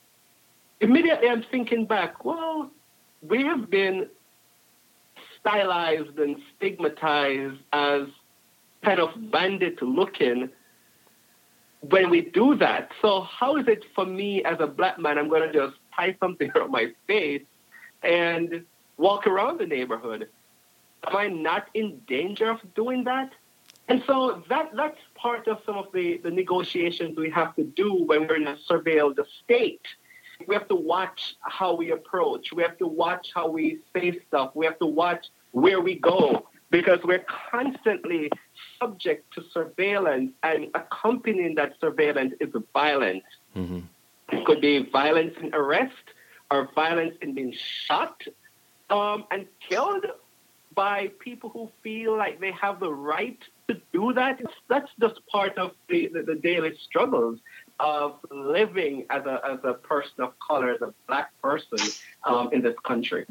[0.82, 2.72] immediately I'm thinking back, well,
[3.22, 4.08] we have been
[5.40, 8.08] stylized and stigmatized as
[8.84, 10.50] kind of bandit looking
[11.82, 12.90] when we do that.
[13.00, 16.18] So how is it for me as a black man, I'm going to just tie
[16.20, 17.44] something around my face
[18.02, 18.66] and
[18.98, 20.30] walk around the neighborhood?
[21.08, 23.32] Am I not in danger of doing that?
[23.90, 28.04] And so that that's part of some of the, the negotiations we have to do
[28.06, 29.86] when we're in a surveilled state.
[30.48, 32.54] We have to watch how we approach.
[32.54, 34.52] We have to watch how we say stuff.
[34.56, 38.32] We have to watch where we go because we're constantly
[38.80, 43.24] subject to surveillance and accompanying that surveillance is violence.
[43.56, 43.82] Mm-hmm.
[44.32, 45.94] It could be violence in arrest
[46.50, 48.24] or violence in being shot
[48.90, 50.06] um, and killed
[50.76, 54.42] by people who feel like they have the right to do that.
[54.68, 57.40] That's just part of the, the, the daily struggles
[57.80, 61.80] of living as a, as a person of color, as a black person
[62.24, 63.26] um, in this country.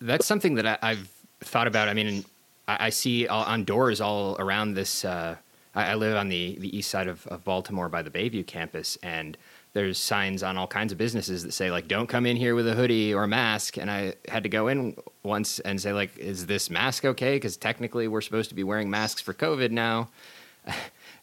[0.00, 1.08] That's something that I, have
[1.40, 1.88] thought about.
[1.88, 2.24] I mean,
[2.68, 5.04] I, I see all, on doors all around this.
[5.04, 5.36] Uh,
[5.74, 8.98] I, I, live on the, the east side of, of Baltimore by the Bayview campus,
[9.02, 9.36] and
[9.76, 12.66] there's signs on all kinds of businesses that say like don't come in here with
[12.66, 13.76] a hoodie or a mask.
[13.76, 17.36] And i had to go in once and say like is this mask okay?
[17.36, 20.08] Because technically we're supposed to be wearing masks for covid now.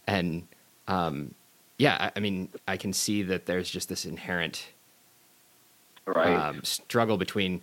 [0.06, 0.48] And
[0.90, 1.34] um,
[1.78, 4.68] yeah I, I, mean i can see that there's just this inherent
[6.06, 6.36] right.
[6.36, 7.62] um, struggle between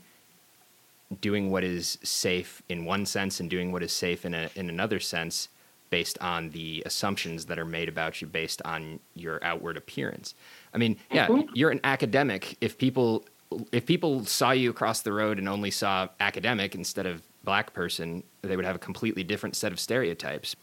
[1.20, 4.70] doing what is safe in one sense and doing what is safe in, a, in
[4.70, 5.50] another sense
[5.90, 10.34] based on the assumptions that are made about you based on your outward appearance
[10.72, 11.50] I mean, yeah, mm-hmm.
[11.54, 12.56] you're an academic.
[12.60, 13.24] If people
[13.72, 18.22] if people saw you across the road and only saw academic instead of black person,
[18.42, 20.54] they would have a completely different set of stereotypes.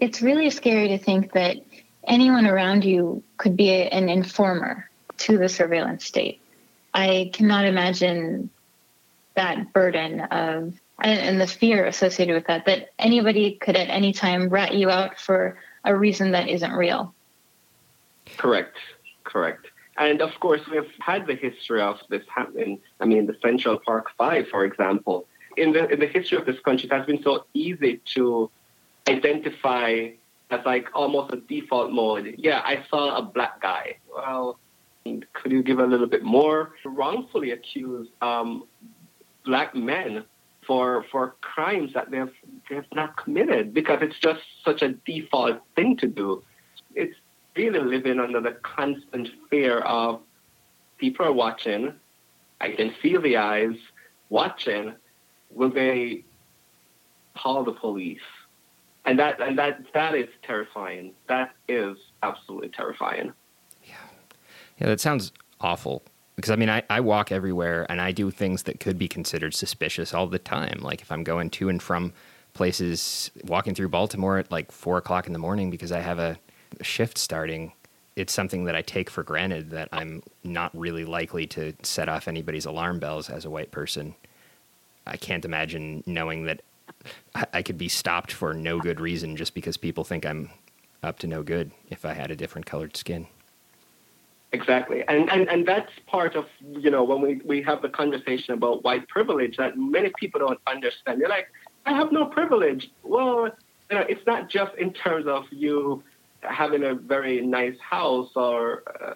[0.00, 1.56] It's really scary to think that
[2.06, 6.40] anyone around you could be an informer to the surveillance state.
[6.92, 8.50] I cannot imagine
[9.34, 14.48] that burden of and, the fear associated with that that anybody could at any time
[14.48, 17.14] rat you out for a reason that isn't real.
[18.36, 18.76] Correct
[19.24, 19.66] correct.
[19.96, 22.80] And of course, we've had the history of this happening.
[23.00, 25.26] I mean, the Central Park Five, for example.
[25.56, 28.50] In the, in the history of this country, it has been so easy to
[29.08, 30.08] identify
[30.50, 32.34] as like almost a default mode.
[32.38, 33.98] Yeah, I saw a black guy.
[34.12, 34.58] Well,
[35.04, 36.72] could you give a little bit more?
[36.84, 38.64] Wrongfully accuse um,
[39.44, 40.24] black men
[40.66, 42.32] for for crimes that they've
[42.68, 46.42] they've not committed because it's just such a default thing to do.
[46.94, 47.16] It's
[47.56, 50.20] really living under the constant fear of
[50.98, 51.92] people are watching.
[52.60, 53.76] I can feel the eyes
[54.28, 54.94] watching.
[55.50, 56.24] Will they
[57.36, 58.18] call the police?
[59.04, 61.12] And that and that that is terrifying.
[61.28, 63.32] That is absolutely terrifying.
[63.84, 63.94] Yeah,
[64.78, 66.02] yeah, that sounds awful.
[66.36, 69.54] Because I mean, I, I walk everywhere and I do things that could be considered
[69.54, 70.80] suspicious all the time.
[70.82, 72.12] Like if I'm going to and from
[72.54, 76.38] places, walking through Baltimore at like four o'clock in the morning because I have a
[76.82, 77.72] shift starting,
[78.16, 82.28] it's something that I take for granted that I'm not really likely to set off
[82.28, 84.14] anybody's alarm bells as a white person.
[85.06, 86.62] I can't imagine knowing that
[87.52, 90.50] I could be stopped for no good reason just because people think I'm
[91.02, 93.26] up to no good if I had a different colored skin.
[94.52, 95.02] Exactly.
[95.08, 98.84] And, and and that's part of, you know, when we, we have the conversation about
[98.84, 101.20] white privilege that many people don't understand.
[101.20, 101.48] They're like,
[101.86, 102.88] I have no privilege.
[103.02, 103.50] Well,
[103.90, 106.04] you know, it's not just in terms of you
[106.48, 109.14] having a very nice house or uh,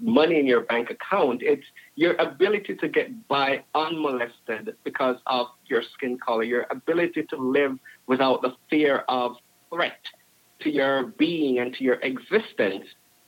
[0.00, 1.42] money in your bank account.
[1.42, 7.36] It's your ability to get by unmolested because of your skin color, your ability to
[7.36, 9.36] live without the fear of
[9.70, 10.00] threat
[10.60, 12.86] to your being and to your existence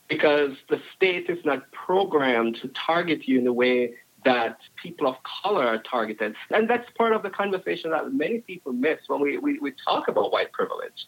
[0.08, 3.94] because the state is not programmed to target you in the way
[4.24, 6.34] that people of color are targeted.
[6.50, 10.08] And that's part of the conversation that many people miss when we, we, we talk
[10.08, 11.06] about white privilege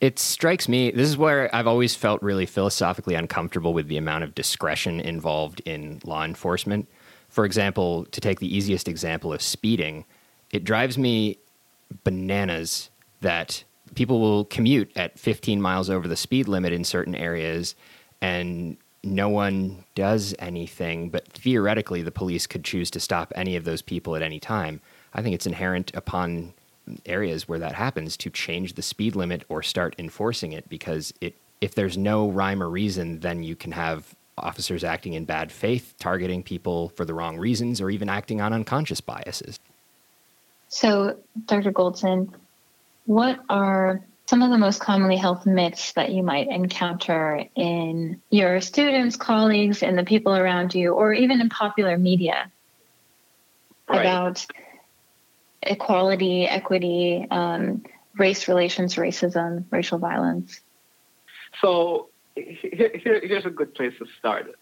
[0.00, 4.24] it strikes me this is where I've always felt really philosophically uncomfortable with the amount
[4.24, 6.88] of discretion involved in law enforcement.
[7.28, 10.04] For example, to take the easiest example of speeding,
[10.50, 11.38] it drives me
[12.04, 12.90] bananas
[13.20, 13.62] that
[13.94, 17.74] people will commute at 15 miles over the speed limit in certain areas
[18.20, 23.64] and no one does anything, but theoretically the police could choose to stop any of
[23.64, 24.80] those people at any time.
[25.14, 26.52] I think it's inherent upon
[27.06, 31.34] areas where that happens to change the speed limit or start enforcing it because it
[31.60, 35.94] if there's no rhyme or reason then you can have officers acting in bad faith
[35.98, 39.58] targeting people for the wrong reasons or even acting on unconscious biases
[40.68, 41.16] so
[41.46, 42.32] dr goldson
[43.06, 48.60] what are some of the most commonly held myths that you might encounter in your
[48.60, 52.50] students colleagues and the people around you or even in popular media
[53.88, 54.00] right.
[54.00, 54.46] about
[55.62, 57.82] equality, equity, um,
[58.16, 60.60] race relations, racism, racial violence?
[61.60, 64.54] So here, here, here's a good place to start.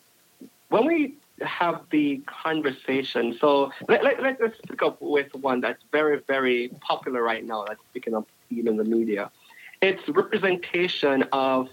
[0.68, 5.82] When we have the conversation, so let, let, let, us pick up with one that's
[5.92, 9.30] very, very popular right now, that's picking up even in the media.
[9.80, 11.68] It's representation of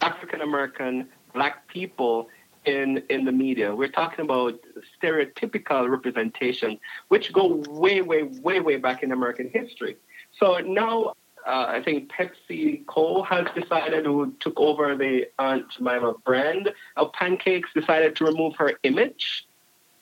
[0.00, 2.28] African American black people
[2.66, 3.74] in in the media.
[3.74, 4.60] We're talking about
[5.00, 9.96] stereotypical representation, which go way, way, way, way back in American history.
[10.38, 11.14] So now
[11.46, 17.68] uh, I think PepsiCo has decided, who took over the Aunt Jemima brand of pancakes,
[17.74, 19.46] decided to remove her image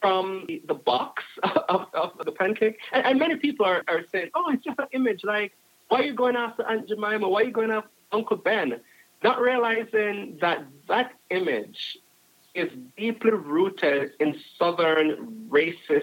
[0.01, 1.25] from the box
[1.69, 2.79] of, of the pancake.
[2.93, 5.25] And, and, many people are, are saying, oh, it's just an image.
[5.25, 5.53] Like,
[5.89, 7.29] why are you going after Aunt Jemima?
[7.29, 8.81] Why are you going after Uncle Ben?
[9.23, 11.99] Not realizing that that image
[12.55, 16.03] is deeply rooted in Southern racist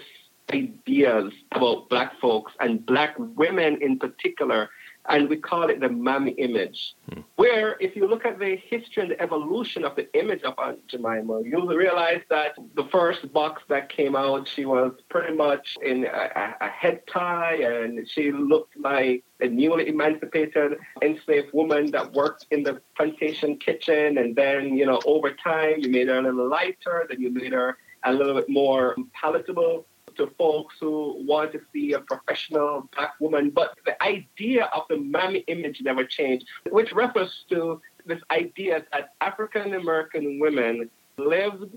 [0.51, 4.69] ideas about black folks and black women in particular
[5.09, 6.95] and we call it the mammy image.
[7.11, 7.21] Hmm.
[7.35, 10.87] Where, if you look at the history and the evolution of the image of Aunt
[10.87, 16.05] Jemima, you'll realize that the first box that came out, she was pretty much in
[16.05, 22.45] a, a head tie, and she looked like a newly emancipated enslaved woman that worked
[22.51, 24.17] in the plantation kitchen.
[24.17, 27.53] And then, you know, over time, you made her a little lighter, then you made
[27.53, 29.85] her a little bit more palatable
[30.19, 33.49] to folks who want to see a professional black woman.
[33.49, 33.77] But
[34.09, 40.39] idea of the mammy image never changed, which refers to this idea that African American
[40.39, 41.71] women lived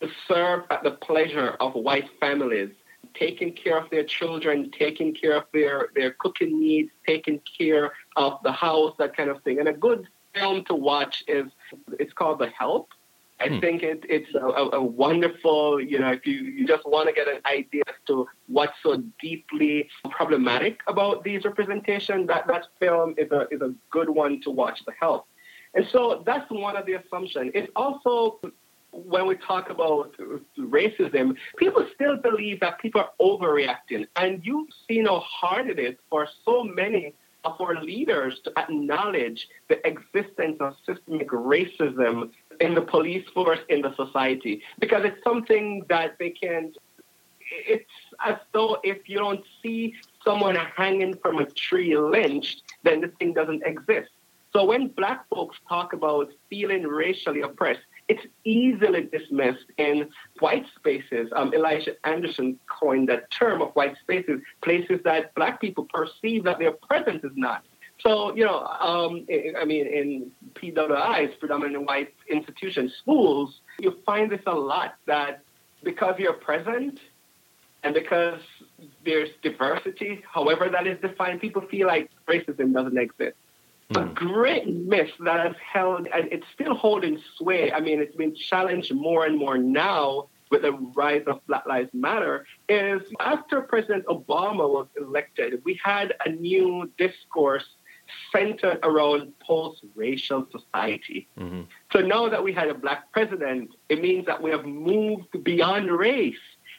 [0.00, 2.70] to serve at the pleasure of white families,
[3.14, 8.38] taking care of their children, taking care of their, their cooking needs, taking care of
[8.42, 9.58] the house, that kind of thing.
[9.58, 11.46] And a good film to watch is
[11.98, 12.90] it's called The Help.
[13.40, 13.60] I hmm.
[13.60, 17.26] think it, it's a, a, wonderful, you know, if you, you just want to get
[17.26, 23.30] an idea as to what's so deeply problematic about these representations, that, that film is
[23.30, 25.26] a, is a good one to watch, to Help.
[25.74, 27.52] And so that's one of the assumptions.
[27.54, 28.40] It's also,
[28.92, 30.14] when we talk about
[30.58, 34.06] racism, people still believe that people are overreacting.
[34.16, 37.14] And you've seen how hard it is for so many
[37.44, 42.30] of our leaders to acknowledge the existence of systemic racism
[42.60, 46.76] in the police force, in the society, because it's something that they can't.
[47.50, 47.90] It's
[48.24, 49.94] as though if you don't see
[50.24, 54.10] someone hanging from a tree lynched, then this thing doesn't exist.
[54.52, 61.30] So when black folks talk about feeling racially oppressed, it's easily dismissed in white spaces.
[61.36, 66.58] Um, Elijah Anderson coined that term of white spaces, places that black people perceive that
[66.58, 67.64] their presence is not.
[68.02, 69.26] So, you know, um,
[69.58, 75.42] I mean, in PWIs, predominantly white institutions, schools, you find this a lot that
[75.82, 77.00] because you're present
[77.82, 78.40] and because
[79.04, 83.36] there's diversity, however that is defined, people feel like racism doesn't exist.
[83.92, 84.02] Mm.
[84.02, 84.14] A hmm.
[84.14, 87.72] great myth that has held, and it's still holding sway.
[87.72, 91.90] I mean, it's been challenged more and more now with the rise of Black Lives
[91.92, 97.64] Matter is after President Obama was elected, we had a new discourse
[98.32, 101.28] centered around post-racial society.
[101.38, 101.62] Mm-hmm.
[101.92, 105.90] So now that we had a black president, it means that we have moved beyond
[105.90, 106.36] race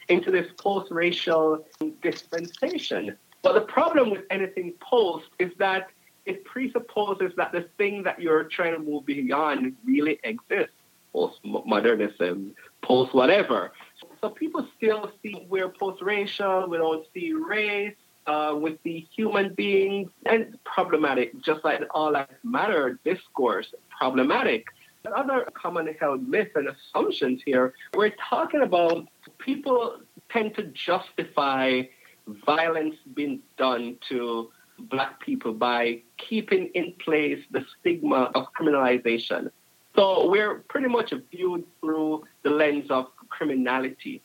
[0.08, 1.66] into this post-racial
[2.02, 3.16] dispensation.
[3.42, 5.88] But the problem with anything post is that
[6.26, 10.74] it presupposes that the thing that you're trying to move beyond really exists.
[11.12, 13.72] Post-modernism, post-whatever.
[14.20, 17.94] So people still see we're post-racial, we don't see race,
[18.26, 24.66] uh, with the human beings and problematic, just like all lives matter discourse, problematic.
[25.04, 29.08] Other common held myths and assumptions here, we're talking about
[29.38, 29.98] people
[30.30, 31.82] tend to justify
[32.46, 39.50] violence being done to black people by keeping in place the stigma of criminalization.
[39.94, 44.22] So we're pretty much viewed through the lens of criminality.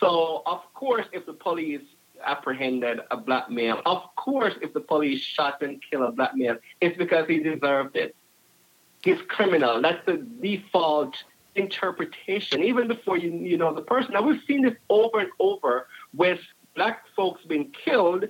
[0.00, 1.82] So, of course, if the police
[2.24, 3.80] apprehended a black male.
[3.86, 7.96] Of course, if the police shot and killed a black male, it's because he deserved
[7.96, 8.14] it.
[9.02, 9.80] He's criminal.
[9.82, 11.16] That's the default
[11.54, 14.12] interpretation, even before you, you know the person.
[14.12, 16.40] Now, we've seen this over and over with
[16.74, 18.24] black folks being killed,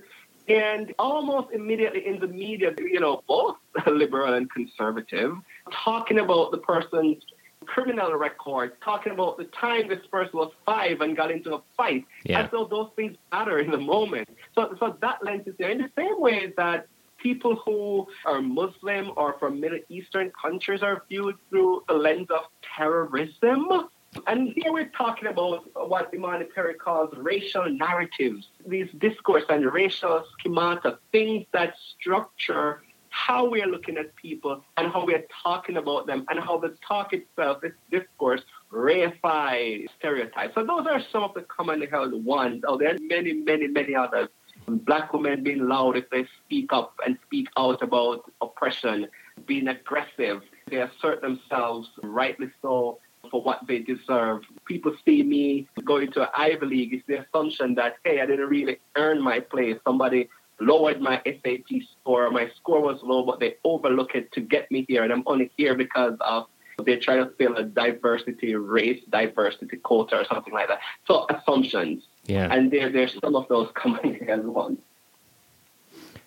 [0.49, 3.57] and almost immediately in the media, you know, both
[3.87, 5.37] liberal and conservative,
[5.73, 7.23] talking about the person's
[7.67, 12.05] criminal record, talking about the time this person was five and got into a fight,
[12.25, 12.43] yeah.
[12.43, 14.29] as though those things matter in the moment.
[14.55, 15.71] So, so that lens is there.
[15.71, 16.87] In the same way that
[17.19, 22.43] people who are Muslim or from Middle Eastern countries are viewed through the lens of
[22.77, 23.89] terrorism.
[24.27, 30.25] And here we're talking about what Imani Perry calls racial narratives, these discourse and racial
[30.39, 32.83] schemata, things that structure
[33.17, 36.59] how we are looking at people and how we are talking about them and how
[36.59, 40.55] the talk itself, this discourse, reifies stereotypes.
[40.55, 42.63] So those are some of the commonly held ones.
[42.69, 44.29] Oh, there are many, many, many others.
[44.69, 49.09] Black women being loud if they speak up and speak out about oppression,
[49.47, 50.43] being aggressive.
[50.71, 52.99] They assert themselves, rightly so,
[53.31, 54.43] for what they deserve.
[54.67, 56.95] People see me going to Ivy League.
[56.95, 59.79] It's the assumption that, hey, I didn't really earn my place.
[59.85, 60.29] Somebody
[60.61, 62.31] lowered my SAT score.
[62.31, 65.03] My score was low, but they overlook it to get me here.
[65.05, 66.47] And I'm only here because of
[66.85, 70.81] They try to fill a diversity, race diversity quota or something like that.
[71.07, 72.05] So assumptions.
[72.27, 72.53] Yeah.
[72.53, 74.77] And there, there's some of those coming as well.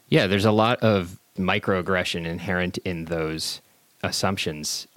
[0.09, 3.61] Yeah, there's a lot of microaggression inherent in those
[4.01, 4.88] assumptions.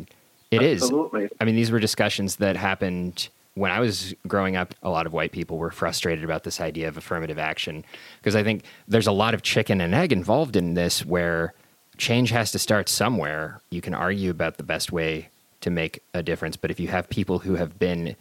[0.51, 1.25] It Absolutely.
[1.25, 1.31] is.
[1.41, 4.75] I mean, these were discussions that happened when I was growing up.
[4.83, 7.85] A lot of white people were frustrated about this idea of affirmative action
[8.19, 11.55] because I think there's a lot of chicken and egg involved in this where
[11.99, 13.61] change has to start somewhere.
[13.71, 15.29] You can argue about the best way
[15.61, 18.17] to make a difference, but if you have people who have been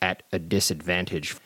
[0.00, 1.36] at a disadvantage,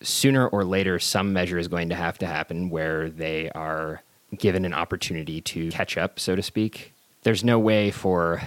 [0.00, 4.02] sooner or later, some measure is going to have to happen where they are
[4.36, 6.94] given an opportunity to catch up, so to speak.
[7.22, 8.40] There's no way for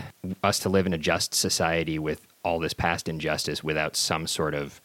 [0.44, 4.54] us to live in a just society with all this past injustice without some sort
[4.54, 4.82] of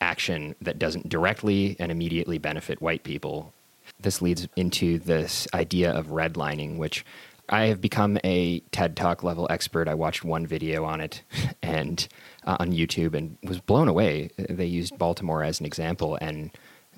[0.00, 3.52] action that doesn't directly and immediately benefit white people.
[4.00, 7.04] This leads into this idea of redlining, which
[7.48, 9.88] I have become a TED Talk level expert.
[9.88, 11.22] I watched one video on it
[11.62, 12.06] and
[12.44, 14.30] uh, on YouTube and was blown away.
[14.36, 16.50] They used Baltimore as an example, and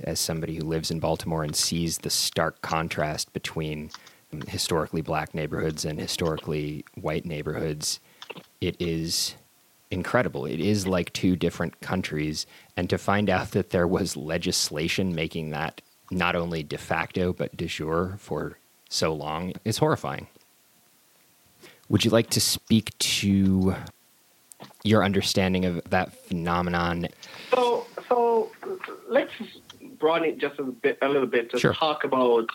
[0.03, 3.91] as somebody who lives in Baltimore and sees the stark contrast between
[4.47, 8.01] historically black neighborhoods and historically white neighborhoods,
[8.61, 9.35] it is
[9.91, 10.47] incredible.
[10.47, 12.47] It is like two different countries.
[12.77, 15.81] And to find out that there was legislation making that
[16.11, 18.57] not only de facto but de jure for
[18.89, 20.27] so long is horrifying.
[21.89, 23.75] Would you like to speak to
[24.85, 27.09] your understanding of that phenomenon?
[27.51, 28.51] So, so
[29.09, 29.33] let's
[29.99, 31.73] broaden it just a bit, a little bit to Sure.
[31.75, 32.49] talk about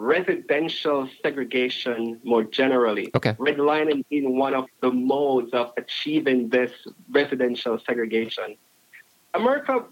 [0.00, 3.10] residential segregation more generally.
[3.14, 3.34] Okay.
[3.34, 6.72] Redlining being one of the modes of achieving this
[7.10, 8.56] residential segregation.
[9.34, 9.84] America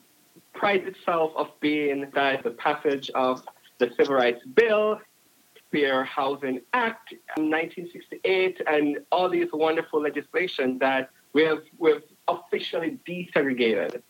[0.54, 3.42] prides itself of being that the passage of
[3.76, 4.98] the Civil Rights Bill,
[5.70, 14.00] Fair Housing Act, 1968, and all these wonderful legislation that we have we've officially desegregated.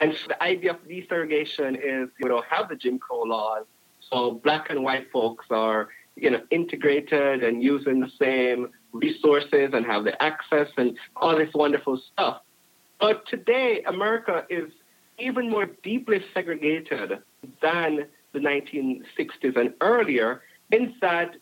[0.00, 3.64] And so the idea of desegregation is we don't have the Jim Crow laws,
[4.10, 9.84] so black and white folks are you know integrated and using the same resources and
[9.86, 12.40] have the access and all this wonderful stuff.
[12.98, 14.70] But today, America is
[15.18, 17.18] even more deeply segregated
[17.60, 21.36] than the 1960s and earlier, in that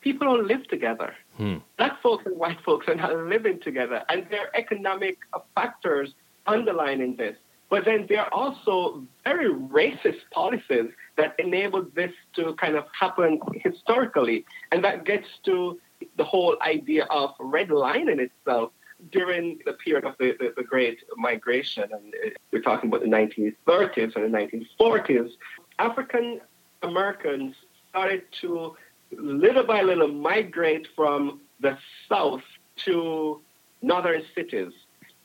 [0.00, 1.14] people don't live together.
[1.36, 1.56] Hmm.
[1.78, 5.18] Black folks and white folks are not living together, and there are economic
[5.54, 6.14] factors
[6.46, 7.36] underlining this.
[7.70, 13.40] But then there are also very racist policies that enabled this to kind of happen
[13.54, 15.80] historically, and that gets to
[16.16, 18.70] the whole idea of redlining itself
[19.10, 23.06] during the period of the, the, the Great Migration, and uh, we're talking about the
[23.06, 25.30] 1930s and the 1940s,
[25.78, 26.40] African
[26.82, 27.54] Americans
[27.90, 28.76] started to
[29.12, 31.76] little by little migrate from the
[32.08, 32.42] south
[32.76, 33.40] to
[33.82, 34.72] northern cities.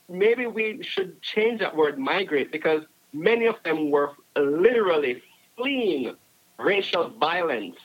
[0.10, 2.84] Maybe we should change that word migrate because
[3.14, 5.22] many of them were literally
[5.56, 6.16] fleeing
[6.58, 7.78] racial violence,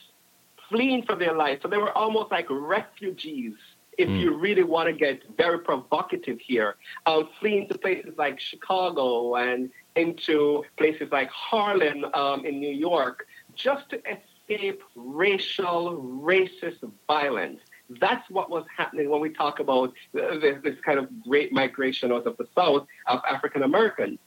[0.69, 1.63] fleeing for their lives.
[1.63, 3.55] So they were almost like refugees
[3.97, 4.21] if Mm.
[4.21, 6.75] you really want to get very provocative here,
[7.07, 13.27] um, fleeing to places like Chicago and into places like Harlem um, in New York,
[13.55, 17.61] just to escape racial, racist violence.
[17.89, 22.27] That's what was happening when we talk about this, this kind of great migration out
[22.27, 24.19] of the South of African Americans.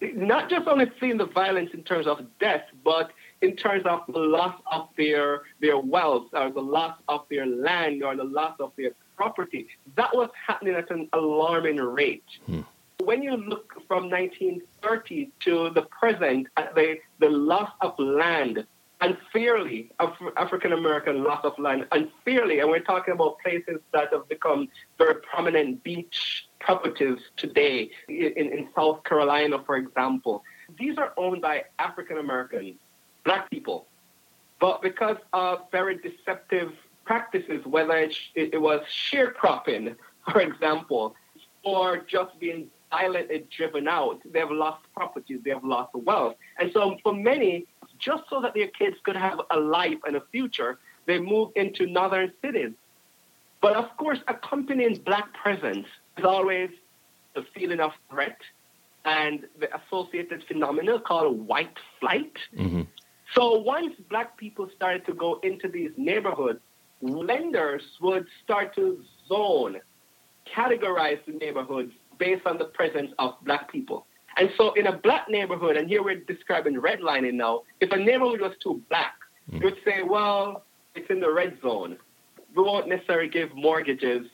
[0.00, 4.18] Not just only fleeing the violence in terms of death, but in terms of the
[4.18, 8.72] loss of their their wealth or the loss of their land or the loss of
[8.76, 9.68] their property.
[9.96, 12.24] That was happening at an alarming rate.
[12.46, 12.62] Hmm.
[13.04, 18.66] When you look from 1930 to the present, at the, the loss of land
[19.00, 24.28] unfairly, Af- African American loss of land unfairly, and we're talking about places that have
[24.28, 30.42] become very prominent beach properties today in, in South Carolina, for example.
[30.78, 32.76] These are owned by African Americans,
[33.24, 33.86] black people.
[34.60, 36.72] But because of very deceptive
[37.04, 38.80] practices, whether it, it was
[39.10, 39.96] sharecropping,
[40.30, 41.14] for example,
[41.64, 46.34] or just being violently driven out, they have lost properties, they have lost wealth.
[46.58, 47.66] And so for many,
[48.00, 51.86] just so that their kids could have a life and a future, they move into
[51.86, 52.72] northern cities.
[53.60, 55.86] But of course, accompanying black presence
[56.16, 56.70] is always
[57.34, 58.38] the feeling of threat
[59.04, 62.32] and the associated phenomenon called white flight.
[62.56, 62.82] hmm
[63.34, 66.60] So once black people started to go into these neighborhoods,
[67.00, 69.76] lenders would start to zone,
[70.56, 74.06] categorize the neighborhoods based on the presence of black people.
[74.40, 78.40] And so in a black neighborhood, and here we're describing redlining now, if a neighborhood
[78.40, 79.12] was too black,
[79.52, 80.64] you would say, well,
[80.94, 81.98] it's in the red zone.
[82.56, 84.26] We won't necessarily give mortgages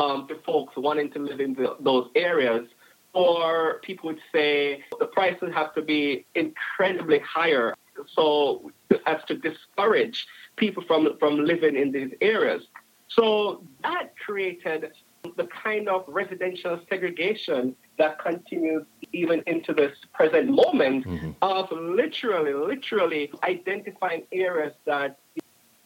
[0.00, 2.66] um, to folks wanting to live in the, those areas.
[3.12, 7.76] Or people would say the prices have to be incredibly higher
[8.16, 8.72] so
[9.06, 12.64] as to discourage people from, from living in these areas.
[13.08, 14.90] So that created
[15.36, 21.30] the kind of residential segregation that continues even into this present moment mm-hmm.
[21.42, 25.18] of literally, literally identifying areas that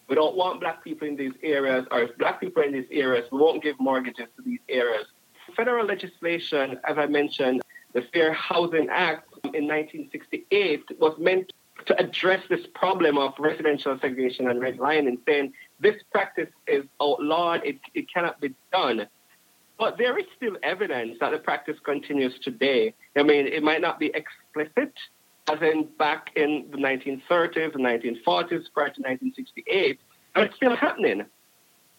[0.09, 2.87] we don't want black people in these areas, or if black people are in these
[2.91, 5.07] areas, we won't give mortgages to these areas.
[5.57, 7.63] Federal legislation, as I mentioned,
[7.93, 11.53] the Fair Housing Act in 1968 was meant
[11.87, 17.79] to address this problem of residential segregation and redlining, saying this practice is outlawed, it,
[17.95, 19.07] it cannot be done.
[19.79, 22.95] But there is still evidence that the practice continues today.
[23.17, 24.95] I mean, it might not be explicit,
[25.49, 30.01] as in back in the 1930s and 1940s, prior to 1968,
[30.35, 31.27] but it's still happening.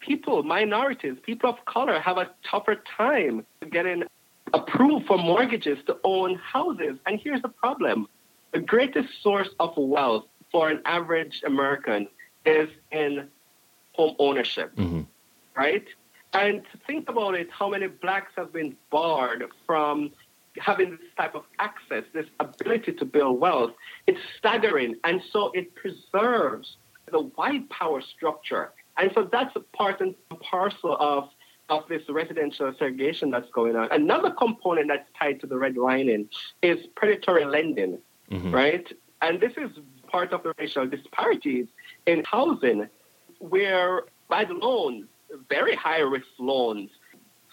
[0.00, 4.04] People, minorities, people of color have a tougher time getting
[4.54, 6.98] approved for mortgages to own houses.
[7.06, 8.08] And here's the problem
[8.52, 12.08] the greatest source of wealth for an average American
[12.46, 13.28] is in
[13.92, 15.02] home ownership, mm-hmm.
[15.56, 15.84] right?
[16.32, 20.12] And to think about it, how many blacks have been barred from
[20.58, 23.72] having this type of access, this ability to build wealth,
[24.06, 24.96] it's staggering.
[25.04, 26.76] And so it preserves
[27.10, 28.72] the white power structure.
[28.96, 31.28] And so that's a part and parcel of,
[31.68, 33.90] of this residential segregation that's going on.
[33.92, 36.28] Another component that's tied to the redlining
[36.62, 37.98] is predatory lending,
[38.30, 38.50] mm-hmm.
[38.50, 38.92] right?
[39.22, 39.70] And this is
[40.08, 41.68] part of the racial disparities
[42.06, 42.88] in housing
[43.38, 45.06] where bad loans,
[45.48, 46.90] very high risk loans,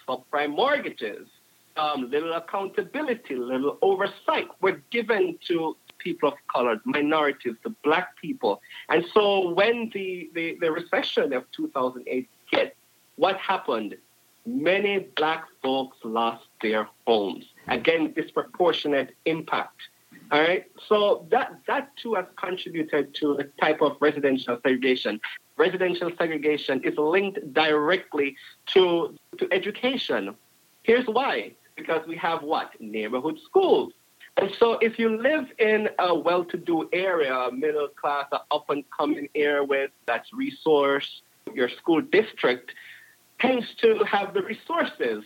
[0.08, 1.28] subprime mortgages,
[1.76, 8.60] um, little accountability, little oversight were given to people of color, minorities, the black people.
[8.88, 12.76] And so when the, the, the recession of 2008 hit,
[13.16, 13.96] what happened?
[14.44, 17.46] Many black folks lost their homes.
[17.66, 19.80] Again, disproportionate impact.
[20.30, 20.64] All right.
[20.88, 25.20] So that that too has contributed to the type of residential segregation.
[25.56, 28.36] Residential segregation is linked directly
[28.66, 30.36] to to education.
[30.82, 32.70] Here's why because we have what?
[32.80, 33.92] Neighborhood schools.
[34.38, 39.64] And so if you live in a well-to-do area, middle class, up and coming area
[39.64, 41.22] with that's resource,
[41.54, 42.72] your school district
[43.40, 45.24] tends to have the resources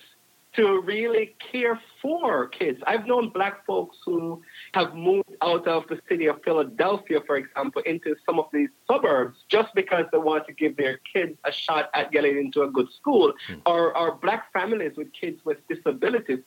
[0.56, 2.80] to really care for kids.
[2.86, 4.42] I've known black folks who
[4.74, 9.38] have moved out of the city of Philadelphia, for example, into some of these suburbs
[9.48, 12.88] just because they want to give their kids a shot at getting into a good
[12.92, 13.32] school.
[13.48, 13.62] Mm.
[13.66, 16.40] Or, or black families with kids with disabilities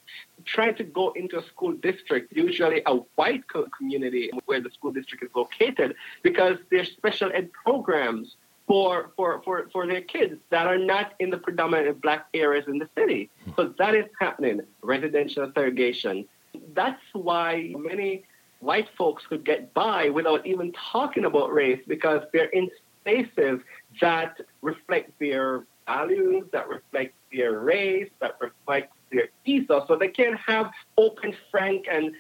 [0.44, 3.44] trying to go into a school district, usually a white
[3.78, 8.36] community where the school district is located, because there's special ed programs
[8.68, 12.80] for, for, for, for their kids that are not in the predominant black areas in
[12.80, 13.30] the city.
[13.56, 16.26] So that is happening, residential segregation.
[16.74, 18.24] That's why many
[18.60, 22.70] white folks could get by without even talking about race because they're in
[23.02, 23.60] spaces
[24.00, 29.88] that reflect their values, that reflect their race, that reflect their ethos.
[29.88, 32.14] So they can't have open, frank, and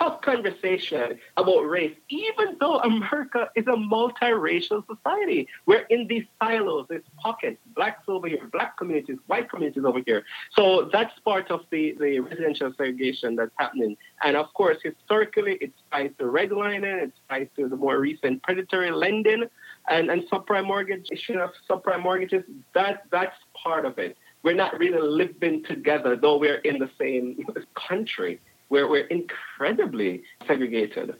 [0.00, 5.46] tough conversation about race, even though America is a multiracial society.
[5.66, 10.24] We're in these silos, these pockets, blacks over here, black communities, white communities over here.
[10.56, 13.96] So that's part of the, the residential segregation that's happening.
[14.24, 18.90] And of course, historically, it's tied to redlining, it's tied to the more recent predatory
[18.90, 19.44] lending
[19.88, 22.44] and, and subprime mortgage, issue of subprime mortgages.
[22.74, 24.16] That, that's part of it.
[24.42, 27.44] We're not really living together, though we're in the same
[27.74, 28.40] country
[28.70, 31.14] where we're incredibly segregated.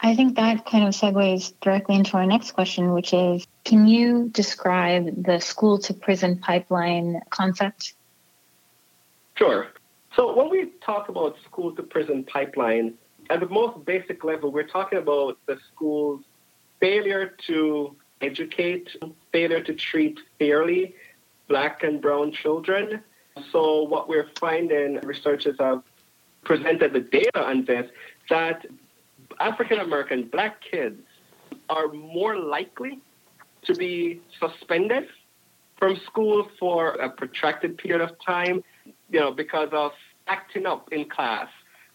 [0.00, 4.28] I think that kind of segues directly into our next question, which is can you
[4.28, 7.94] describe the school to prison pipeline concept?
[9.36, 9.68] Sure.
[10.14, 12.94] So, when we talk about school to prison pipeline,
[13.30, 16.22] at the most basic level, we're talking about the school's
[16.80, 18.94] failure to educate,
[19.32, 20.94] failure to treat fairly
[21.48, 23.02] black and brown children.
[23.52, 25.82] So, what we're finding, researchers have
[26.44, 27.90] presented the data on this
[28.30, 28.66] that
[29.40, 31.00] African American black kids
[31.68, 33.00] are more likely
[33.64, 35.06] to be suspended
[35.78, 38.62] from school for a protracted period of time,
[39.10, 39.92] you know, because of
[40.26, 41.48] acting up in class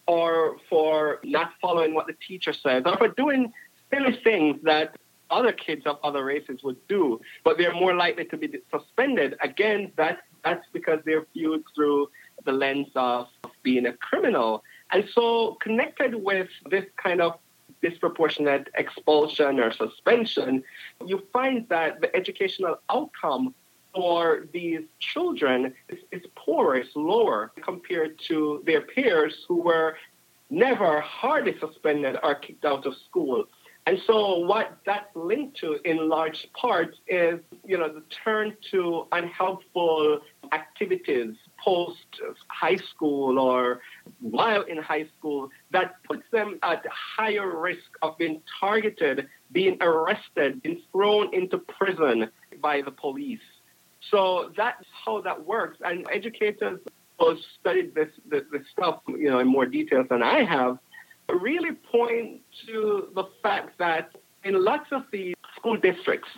[0.06, 3.52] or for not following what the teacher says or for doing
[3.90, 4.96] silly things that
[5.30, 9.34] other kids of other races would do, but they're more likely to be suspended.
[9.42, 12.08] Again, that, that's because they're viewed through
[12.48, 13.28] the lens of
[13.62, 14.64] being a criminal.
[14.90, 17.38] And so, connected with this kind of
[17.82, 20.64] disproportionate expulsion or suspension,
[21.04, 23.54] you find that the educational outcome
[23.94, 29.96] for these children is, is poorer, it's lower compared to their peers who were
[30.48, 33.44] never hardly suspended or kicked out of school.
[33.88, 39.06] And so what that's linked to in large part is, you know, the turn to
[39.12, 40.20] unhelpful
[40.52, 43.80] activities post high school or
[44.20, 46.84] while in high school that puts them at
[47.16, 52.30] higher risk of being targeted, being arrested, being thrown into prison
[52.60, 53.48] by the police.
[54.10, 55.78] So that's how that works.
[55.82, 56.78] And educators
[57.18, 60.78] who studied this, this, this stuff, you know, in more detail than I have,
[61.34, 64.14] really point to the fact that
[64.44, 66.28] in lots of the school districts,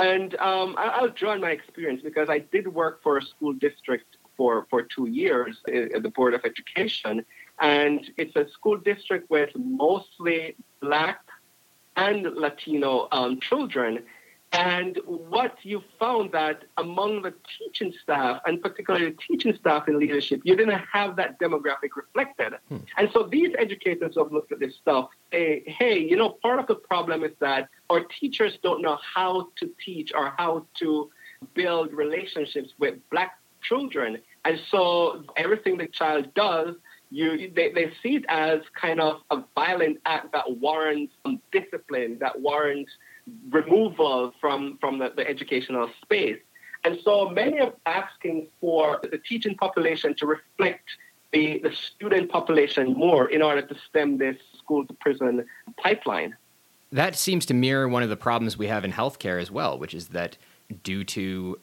[0.00, 4.16] and um, I'll draw on my experience because I did work for a school district
[4.36, 7.24] for, for two years at the Board of Education,
[7.60, 11.20] and it's a school district with mostly black
[11.96, 14.00] and Latino um, children.
[14.52, 19.98] And what you found that among the teaching staff, and particularly the teaching staff in
[19.98, 22.54] leadership, you didn't have that demographic reflected.
[22.68, 22.78] Hmm.
[22.96, 26.66] And so these educators have looked at this stuff, say, hey, you know, part of
[26.68, 31.10] the problem is that our teachers don't know how to teach or how to
[31.54, 34.18] build relationships with black children.
[34.44, 36.76] And so everything the child does,
[37.10, 41.14] you they, they see it as kind of a violent act that warrants
[41.52, 42.92] discipline, that warrants
[43.50, 46.38] removal from, from the, the educational space.
[46.84, 50.88] And so many are asking for the teaching population to reflect
[51.32, 55.44] the, the student population more in order to stem this school to prison
[55.82, 56.36] pipeline.
[56.92, 59.94] That seems to mirror one of the problems we have in healthcare as well, which
[59.94, 60.38] is that
[60.82, 61.58] due to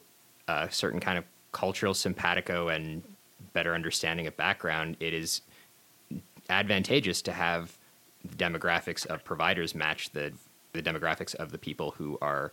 [0.46, 3.02] a certain kind of cultural simpatico and
[3.54, 5.40] better understanding of background, it is
[6.50, 7.78] advantageous to have
[8.36, 10.32] demographics of providers match the
[10.74, 12.52] the demographics of the people who are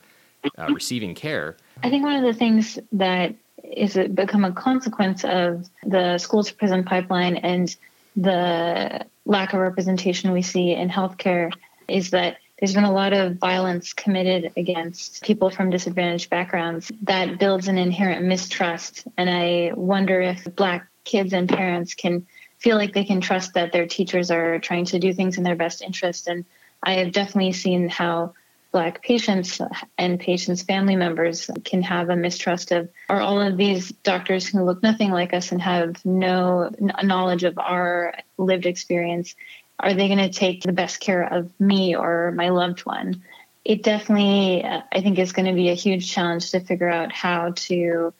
[0.57, 1.57] uh, receiving care.
[1.83, 6.55] I think one of the things that is become a consequence of the school to
[6.55, 7.75] prison pipeline and
[8.15, 11.51] the lack of representation we see in healthcare
[11.87, 17.39] is that there's been a lot of violence committed against people from disadvantaged backgrounds that
[17.39, 19.07] builds an inherent mistrust.
[19.17, 22.27] And I wonder if Black kids and parents can
[22.59, 25.55] feel like they can trust that their teachers are trying to do things in their
[25.55, 26.45] best interest and
[26.83, 28.33] I have definitely seen how
[28.71, 29.59] Black patients
[29.97, 34.63] and patients' family members can have a mistrust of are all of these doctors who
[34.63, 36.71] look nothing like us and have no
[37.03, 39.35] knowledge of our lived experience.
[39.77, 43.23] Are they going to take the best care of me or my loved one?
[43.65, 47.11] It definitely, uh, I think, is going to be a huge challenge to figure out
[47.11, 48.13] how to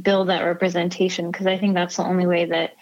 [0.00, 2.76] build that representation because I think that's the only way that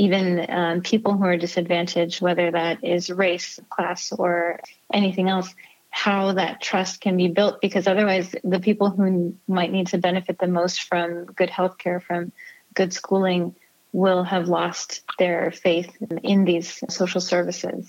[0.00, 4.58] even um, people who are disadvantaged, whether that is race, class, or
[4.90, 5.54] anything else,
[5.90, 7.60] how that trust can be built.
[7.60, 12.32] Because otherwise, the people who might need to benefit the most from good healthcare, from
[12.72, 13.54] good schooling,
[13.92, 17.86] will have lost their faith in these social services.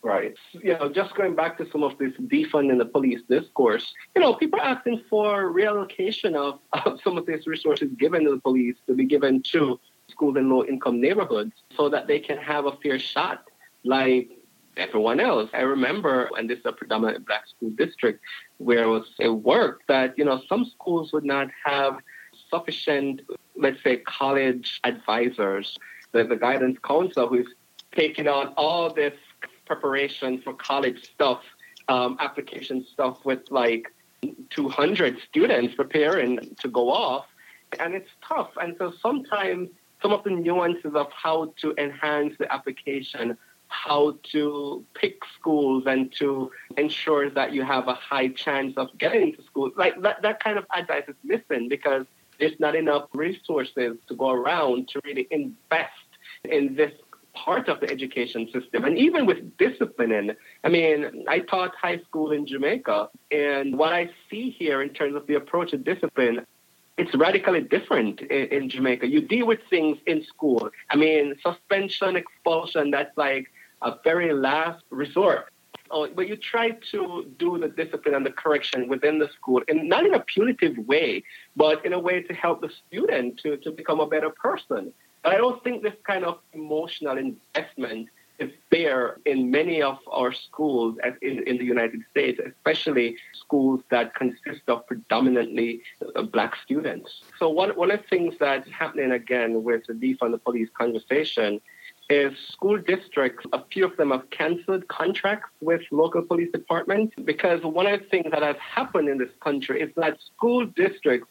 [0.00, 0.34] Right.
[0.52, 4.22] You know, just going back to some of this defund defunding the police discourse, you
[4.22, 8.40] know, people are asking for reallocation of, of some of these resources given to the
[8.40, 9.78] police to be given to
[10.10, 13.44] schools in low income neighborhoods so that they can have a fair shot
[13.84, 14.30] like
[14.76, 15.50] everyone else.
[15.52, 18.20] I remember, and this is a predominantly black school district,
[18.58, 21.98] where it was it worked that, you know, some schools would not have
[22.50, 23.22] sufficient,
[23.56, 25.76] let's say, college advisors,
[26.12, 27.48] the, the guidance counselor who's
[27.92, 29.14] taking on all this
[29.66, 31.42] preparation for college stuff,
[31.88, 33.92] um, application stuff with like
[34.50, 37.26] 200 students preparing to go off.
[37.78, 38.50] And it's tough.
[38.60, 39.68] And so sometimes
[40.02, 43.36] some of the nuances of how to enhance the application,
[43.68, 49.22] how to pick schools and to ensure that you have a high chance of getting
[49.22, 49.70] into school.
[49.76, 52.06] Like that, that kind of advice is missing because
[52.38, 55.92] there's not enough resources to go around to really invest
[56.44, 56.92] in this
[57.34, 58.84] part of the education system.
[58.84, 60.32] And even with disciplining,
[60.64, 65.14] I mean, I taught high school in Jamaica, and what I see here in terms
[65.14, 66.46] of the approach to discipline
[66.98, 69.06] it's radically different in, in, Jamaica.
[69.06, 70.70] You deal with things in school.
[70.90, 73.46] I mean, suspension, expulsion, that's like
[73.82, 75.50] a very last resort.
[75.90, 79.88] Oh, but you try to do the discipline and the correction within the school, and
[79.88, 81.24] not in a punitive way,
[81.56, 84.92] but in a way to help the student to, to become a better person.
[85.22, 88.08] But I don't think this kind of emotional investment
[88.38, 94.14] is there in many of our schools in, in the United States, especially schools that
[94.14, 95.80] consist of predominantly
[96.14, 97.22] uh, black students.
[97.38, 101.60] So one, one of the things that's happening again with the defund the police conversation
[102.10, 107.62] is school districts, a few of them have canceled contracts with local police departments because
[107.62, 111.28] one of the things that has happened in this country is that school districts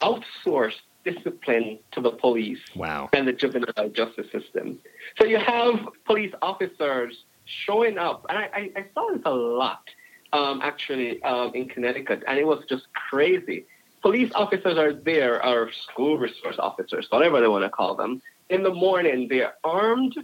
[0.00, 3.08] outsourced discipline to the police wow.
[3.12, 4.78] and the juvenile justice system.
[5.18, 7.12] So you have police officers
[7.44, 9.84] showing up, and I, I, I saw this a lot
[10.32, 13.64] um, actually um, in Connecticut, and it was just crazy.
[14.02, 18.20] Police officers are there, or school resource officers, whatever they want to call them.
[18.50, 20.16] In the morning, they're armed.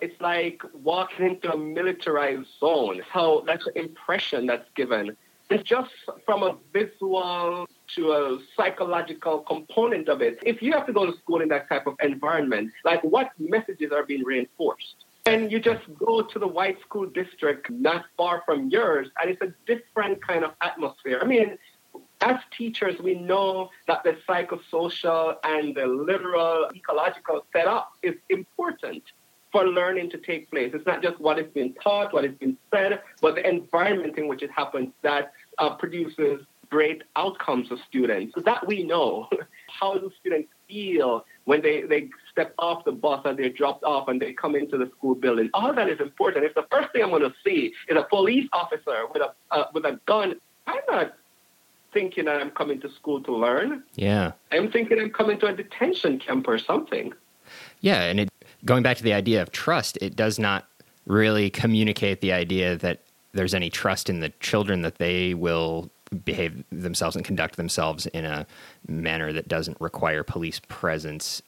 [0.00, 0.62] It's like
[0.92, 3.00] walking into a militarized zone.
[3.08, 5.16] How that's the impression that's given.
[5.50, 5.90] It's just
[6.24, 7.66] from a visual
[7.96, 10.38] to a psychological component of it.
[10.44, 13.92] If you have to go to school in that type of environment, like what messages
[13.92, 15.04] are being reinforced?
[15.26, 19.40] And you just go to the white school district not far from yours, and it's
[19.42, 21.18] a different kind of atmosphere.
[21.22, 21.58] I mean,
[22.20, 29.02] as teachers, we know that the psychosocial and the literal ecological setup is important
[29.54, 30.72] for learning to take place.
[30.74, 34.26] It's not just what is being taught, what is being said, but the environment in
[34.26, 36.40] which it happens that uh, produces
[36.70, 38.34] great outcomes of students.
[38.44, 39.28] That we know.
[39.68, 44.08] How do students feel when they, they step off the bus and they're dropped off
[44.08, 45.50] and they come into the school building?
[45.54, 46.44] All that is important.
[46.44, 49.66] If the first thing I'm going to see is a police officer with a, uh,
[49.72, 50.34] with a gun,
[50.66, 51.14] I'm not
[51.92, 53.84] thinking that I'm coming to school to learn.
[53.94, 54.32] Yeah.
[54.50, 57.12] I'm thinking I'm coming to a detention camp or something.
[57.80, 58.28] Yeah, and it,
[58.64, 60.66] going back to the idea of trust, it does not
[61.06, 63.02] really communicate the idea that
[63.32, 65.90] there's any trust in the children that they will
[66.24, 68.46] behave themselves and conduct themselves in a
[68.86, 71.42] manner that doesn't require police presence.